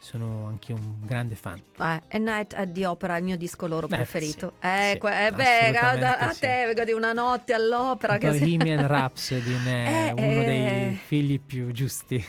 sono 0.06 0.46
anche 0.48 0.72
un 0.72 0.98
grande 1.04 1.34
fan. 1.34 1.58
Eh, 1.58 1.82
A 1.82 2.18
Night 2.20 2.54
at 2.54 2.72
the 2.72 2.86
Opera 2.86 3.18
il 3.18 3.24
mio 3.24 3.38
disco 3.38 3.66
loro 3.66 3.88
Eh, 3.88 3.96
preferito. 3.96 4.54
sì, 4.62 4.68
eh, 4.68 5.00
sì, 5.02 5.08
eh, 5.08 5.32
beh, 5.32 5.78
a, 5.78 5.88
assolutamente 5.90 6.06
a 6.26 6.32
sì. 6.32 6.40
te 6.42 6.74
vedi 6.76 6.92
una 6.92 7.12
notte 7.12 7.54
all'opera. 7.54 8.18
Che 8.20 8.32
si- 8.34 8.40
Bohemian 8.56 8.86
Rhapsody 8.88 9.56
è 9.66 9.68
Eh, 9.70 10.12
uno 10.12 10.42
eh. 10.42 10.46
dei 10.46 11.00
figli 11.08 11.40
più 11.40 11.72
giusti. 11.72 12.24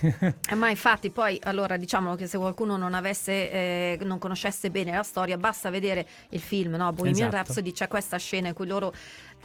Eh, 0.49 0.55
ma 0.55 0.71
infatti 0.71 1.11
poi 1.11 1.39
allora 1.45 1.77
diciamo 1.77 2.15
che 2.15 2.27
se 2.27 2.39
qualcuno 2.39 2.79
non 2.79 2.95
avesse 2.95 3.51
eh, 3.51 3.99
non 4.03 4.19
conoscesse 4.19 4.71
bene 4.71 4.93
la 4.93 5.03
storia 5.03 5.37
basta 5.37 5.69
vedere 5.69 6.07
il 6.31 6.41
film 6.41 6.75
no? 6.77 6.93
Bohemian 6.93 7.29
Esatto. 7.29 7.37
Rhapsody 7.37 7.73
c'è 7.73 7.89
questa 7.89 8.17
scena 8.17 8.49
in 8.49 8.55
cui 8.55 8.67
loro 8.67 8.95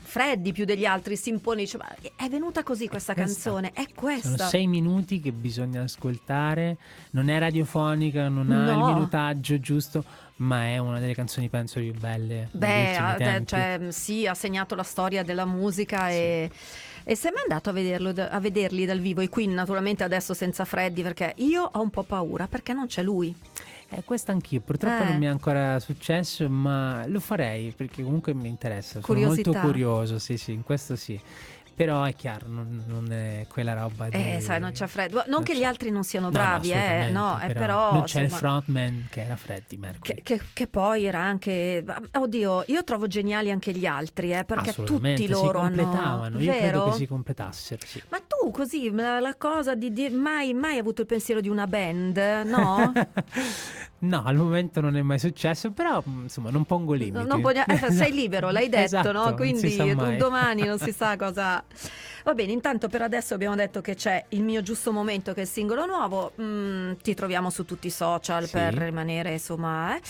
Freddy 0.04 0.52
più 0.52 0.66
degli 0.66 0.86
altri 0.86 1.16
si 1.16 1.30
impone 1.30 1.62
e 1.62 1.64
dice 1.66 1.78
ma 1.78 1.88
è 2.16 2.28
venuta 2.28 2.64
così 2.64 2.88
questa 2.88 3.14
questa. 3.14 3.50
canzone 3.52 3.72
è 3.74 3.82
Sono 3.84 3.94
questa 3.96 4.48
sei 4.48 4.68
minuti 4.68 5.20
che 5.20 5.32
bisogna 5.32 5.84
ascoltare, 5.84 6.78
non 7.12 7.30
è 7.30 7.40
radiofonica, 7.40 8.28
non 8.28 8.52
ha 8.52 8.66
No. 8.66 8.72
il 8.90 8.94
minutaggio 8.94 9.60
giusto, 9.60 10.04
ma 10.38 10.66
è 10.66 10.78
una 10.80 11.00
delle 11.00 11.14
canzoni 11.14 11.48
penso 11.50 11.80
più 11.80 11.94
belle 11.94 12.50
beh 12.52 12.68
ultimi 12.90 12.98
ha- 12.98 13.16
tempi. 13.16 13.48
cioè, 13.48 13.80
sì 13.90 14.28
ha 14.28 14.34
segnato 14.34 14.76
la 14.76 14.84
storia 14.84 15.24
della 15.24 15.46
musica 15.46 16.10
e 16.10 16.50
e 17.04 17.16
sei 17.16 17.32
mai 17.32 17.42
andato 17.42 17.72
a, 17.72 17.74
vederlo, 17.74 18.14
a 18.16 18.40
vederli 18.40 18.86
dal 18.86 19.00
vivo? 19.00 19.22
I 19.22 19.28
Queen 19.28 19.54
naturalmente 19.54 20.04
adesso 20.04 20.36
senza 20.36 20.66
Freddy 20.66 21.02
perché 21.02 21.34
io 21.38 21.68
ho 21.74 21.82
un 21.82 21.90
po' 21.90 22.04
paura 22.04 22.48
perché 22.48 22.74
non 22.74 22.86
c'è 22.86 23.02
lui. 23.02 23.34
Eh, 23.94 24.04
questo 24.06 24.32
anch'io, 24.32 24.62
purtroppo 24.62 25.04
Eh. 25.04 25.08
non 25.08 25.18
mi 25.18 25.26
è 25.26 25.30
ancora 25.30 25.80
successo, 25.80 26.50
ma 26.50 27.06
lo 27.08 27.20
farei 27.20 27.74
perché 27.76 28.02
comunque 28.04 28.34
mi 28.34 28.48
interessa. 28.48 29.02
Sono 29.02 29.20
molto 29.20 29.52
curioso, 29.52 30.18
sì, 30.18 30.38
sì, 30.38 30.54
in 30.54 30.64
questo 30.64 30.96
sì. 30.96 31.20
Però 31.74 32.04
è 32.04 32.14
chiaro, 32.14 32.46
non, 32.48 32.84
non 32.86 33.12
è 33.12 33.48
quella 33.50 33.74
roba 33.74 34.08
di... 34.10 34.36
Eh, 34.36 34.40
sai, 34.40 34.60
non 34.60 34.72
c'è 34.72 34.86
Freddy. 34.88 35.14
Non, 35.14 35.24
non 35.28 35.42
che 35.42 35.54
c'è. 35.54 35.60
gli 35.60 35.64
altri 35.64 35.90
non 35.90 36.04
siano 36.04 36.30
No, 36.30 36.38
no, 36.38 36.44
bravi, 36.44 36.72
eh, 36.72 37.10
no, 37.12 37.40
eh, 37.42 37.54
però, 37.54 37.94
non 37.94 38.04
c'è 38.04 38.20
il 38.20 38.24
insomma, 38.26 38.40
frontman 38.40 39.08
che 39.10 39.22
era 39.24 39.36
Freddie 39.36 39.80
Mercury. 39.80 40.16
Che, 40.16 40.22
che- 40.22 40.42
che 40.54 40.68
poi 40.68 41.06
era 41.06 41.22
anche. 41.22 41.84
Oddio, 42.14 42.66
io 42.68 42.84
trovo 42.84 43.08
geniali 43.08 43.50
anche 43.50 43.72
gli 43.72 43.86
altri, 43.88 44.32
eh, 44.34 44.44
perché 44.44 44.74
tutti 44.74 45.28
loro 45.28 45.60
si 45.60 45.66
completavano. 45.66 46.24
hanno. 46.24 46.40
Io 46.40 46.54
credo 46.56 46.90
che 46.90 46.96
si 46.98 47.08
completassero, 47.08 47.82
sì. 47.84 48.04
Ma 48.10 48.20
tu 48.42 48.52
così, 48.52 48.90
la, 48.92 49.20
la 49.20 49.36
cosa 49.36 49.76
di, 49.76 49.92
di- 49.92 50.10
mai, 50.10 50.54
mai 50.54 50.78
avuto 50.78 51.02
il 51.02 51.08
pensiero 51.08 51.42
di 51.42 51.50
una 51.50 51.68
band, 51.68 52.18
no? 52.46 52.92
no, 54.00 54.24
al 54.26 54.36
momento 54.36 54.82
non 54.82 54.96
è 54.98 55.02
mai 55.02 55.20
successo, 55.20 55.72
però 55.72 56.02
mh, 56.04 56.22
insomma 56.24 56.50
non 56.50 56.66
pongo 56.66 56.94
limiti. 56.94 57.26
Non 57.28 57.40
voglio- 57.42 57.64
eh, 57.68 57.92
sei 57.92 58.12
libero, 58.12 58.50
l'hai 58.50 58.68
detto, 58.70 58.84
Esatto, 58.84 59.12
no? 59.12 59.26
non 59.26 59.36
Quindi 59.36 59.96
domani 60.18 60.64
non 60.64 60.80
si 60.80 60.92
sa 60.92 61.16
cosa. 61.18 61.64
Va 62.24 62.34
bene, 62.34 62.52
intanto 62.52 62.88
per 62.88 63.02
adesso 63.02 63.34
abbiamo 63.34 63.56
detto 63.56 63.82
che 63.82 63.96
c'è 63.96 64.24
il 64.30 64.44
mio 64.44 64.62
giusto 64.62 64.92
momento 64.92 65.34
che 65.34 65.40
è 65.40 65.44
il 65.44 65.50
singolo 65.50 65.86
nuovo. 65.86 66.34
Mm, 66.42 66.94
ti 67.02 67.14
troviamo 67.14 67.50
su 67.50 67.66
tutti 67.66 67.88
i 67.88 67.92
social 67.92 68.46
Sì. 68.46 68.52
per 68.52 68.74
rimanere 68.76 69.32
insomma. 69.34 69.96
eh. 69.98 70.02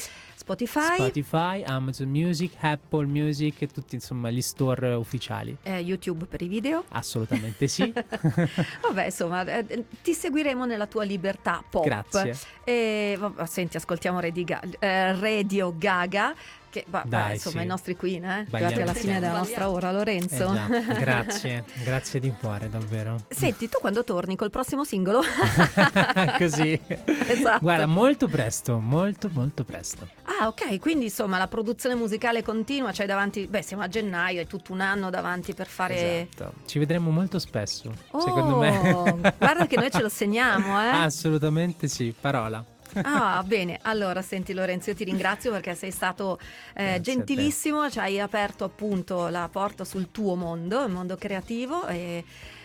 Spotify, 0.41 0.95
Spotify, 0.95 1.61
Amazon 1.63 2.09
Music, 2.09 2.53
Apple 2.61 3.05
Music 3.05 3.61
e 3.61 3.67
tutti 3.67 3.93
insomma 3.93 4.31
gli 4.31 4.41
store 4.41 4.93
ufficiali. 4.95 5.55
eh, 5.61 5.77
YouTube 5.77 6.25
per 6.25 6.41
i 6.41 6.47
video. 6.47 6.83
Assolutamente 6.89 7.67
sì. 7.67 7.93
Vabbè, 8.81 9.05
insomma, 9.05 9.45
eh, 9.45 9.85
ti 10.01 10.13
seguiremo 10.13 10.65
nella 10.65 10.87
tua 10.87 11.03
libertà 11.03 11.63
pop. 11.69 11.83
Grazie. 11.83 12.35
E, 12.63 13.15
vabbè, 13.19 13.45
senti, 13.45 13.77
ascoltiamo 13.77 14.19
Radio, 14.19 14.59
eh, 14.79 15.15
Radio 15.19 15.75
Gaga. 15.77 16.33
Che, 16.71 16.85
va- 16.87 17.03
Dai, 17.05 17.21
va, 17.21 17.33
insomma, 17.33 17.59
sì. 17.59 17.65
i 17.65 17.67
nostri 17.67 17.95
Queen, 17.97 18.23
eh? 18.23 18.47
Arrivati 18.49 18.81
alla 18.81 18.93
fine 18.93 19.19
della 19.19 19.37
nostra 19.39 19.69
ora, 19.69 19.89
Eh 19.89 19.93
Lorenzo. 19.93 20.53
già, 20.53 20.67
grazie, 20.97 21.65
grazie 21.83 22.21
di 22.21 22.31
cuore 22.39 22.69
davvero. 22.69 23.17
Senti, 23.27 23.67
tu 23.67 23.77
quando 23.81 24.05
torni 24.05 24.37
col 24.37 24.49
prossimo 24.51 24.85
singolo? 24.85 25.19
Così. 26.39 26.79
Esatto. 27.27 27.59
Guarda, 27.59 27.85
molto 27.87 28.27
presto, 28.29 28.79
molto 28.79 29.29
molto 29.33 29.65
presto. 29.65 30.07
Ah, 30.39 30.47
ok, 30.47 30.79
quindi 30.79 31.05
insomma 31.05 31.37
la 31.37 31.47
produzione 31.49 31.95
musicale 31.95 32.41
continua, 32.41 32.91
c'hai 32.93 33.05
davanti, 33.05 33.47
beh, 33.47 33.61
siamo 33.61 33.83
a 33.83 33.89
gennaio, 33.89 34.39
hai 34.39 34.47
tutto 34.47 34.71
un 34.71 34.79
anno 34.79 35.09
davanti 35.09 35.53
per 35.53 35.67
fare... 35.67 36.29
Esatto. 36.31 36.53
Ci 36.65 36.79
vedremo 36.79 37.11
molto 37.11 37.37
spesso, 37.37 37.91
Oh, 38.11 38.19
secondo 38.21 38.55
me. 38.57 39.33
guarda 39.37 39.67
che 39.67 39.75
noi 39.75 39.91
ce 39.91 40.01
lo 40.01 40.09
segniamo, 40.09 40.81
eh. 40.81 40.87
Assolutamente 41.03 41.87
sì, 41.89 42.15
parola. 42.17 42.63
Ah, 42.93 43.43
bene. 43.45 43.79
Allora, 43.83 44.21
senti 44.21 44.53
Lorenzo, 44.53 44.89
io 44.89 44.95
ti 44.95 45.03
ringrazio 45.03 45.51
perché 45.51 45.75
sei 45.75 45.91
stato 45.91 46.39
eh, 46.73 46.99
gentilissimo, 47.01 47.89
ci 47.89 47.99
hai 47.99 48.19
aperto 48.19 48.63
appunto 48.63 49.27
la 49.27 49.47
porta 49.51 49.83
sul 49.83 50.11
tuo 50.11 50.35
mondo, 50.35 50.83
il 50.83 50.91
mondo 50.91 51.15
creativo 51.15 51.87
e, 51.87 52.23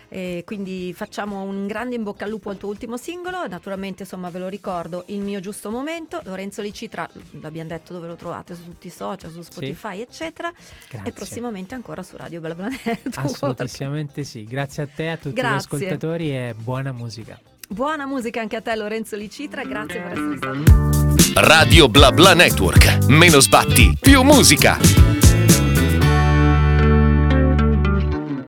e 0.09 0.43
quindi 0.45 0.93
facciamo 0.95 1.43
un 1.43 1.67
grande 1.67 1.95
in 1.95 2.03
bocca 2.03 2.25
al 2.25 2.31
lupo 2.31 2.51
al 2.51 2.57
tuo 2.57 2.69
ultimo 2.69 2.97
singolo. 2.97 3.47
Naturalmente, 3.47 4.03
insomma, 4.03 4.31
ve 4.31 4.39
lo 4.39 4.49
ricordo, 4.49 5.05
il 5.09 5.21
mio 5.21 5.41
giusto 5.41 5.71
momento, 5.71 6.21
Lorenzo 6.25 6.63
Licitra, 6.63 7.09
l'abbiamo 7.41 7.69
detto 7.69 7.93
dove 7.93 8.07
lo 8.07 8.17
trovate 8.17 8.55
su 8.55 8.65
tutti 8.65 8.89
i 8.89 8.91
social, 8.91 9.31
su 9.31 9.43
Spotify, 9.43 10.01
eccetera. 10.01 10.53
Grazie. 10.89 11.09
E 11.09 11.13
prossimamente 11.13 11.75
ancora 11.75 12.03
su 12.03 12.17
Radio 12.17 12.41
Bella 12.41 12.55
Network. 12.69 13.19
Assolutamente 13.19 14.25
sì. 14.25 14.45
Grazie 14.45 14.83
a 14.83 14.87
te, 14.87 15.09
a 15.09 15.17
tutti 15.17 15.35
Grazie. 15.35 15.79
gli 15.79 15.83
ascoltatori 15.83 16.37
e 16.37 16.55
buona 16.57 16.93
musica. 16.93 17.39
Buona 17.69 18.07
musica 18.07 18.41
anche 18.41 18.57
a 18.57 18.61
te 18.61 18.77
Lorenzo 18.77 19.17
Licitra, 19.17 19.65
grazie 19.65 20.01
per 20.01 20.13
essere 20.13 20.37
stato 20.37 21.47
Radio 21.47 21.89
Bla 21.89 22.13
Bla 22.13 22.33
Network. 22.33 23.07
Meno 23.09 23.41
sbatti, 23.41 23.97
più 24.01 24.23
musica. 24.23 24.79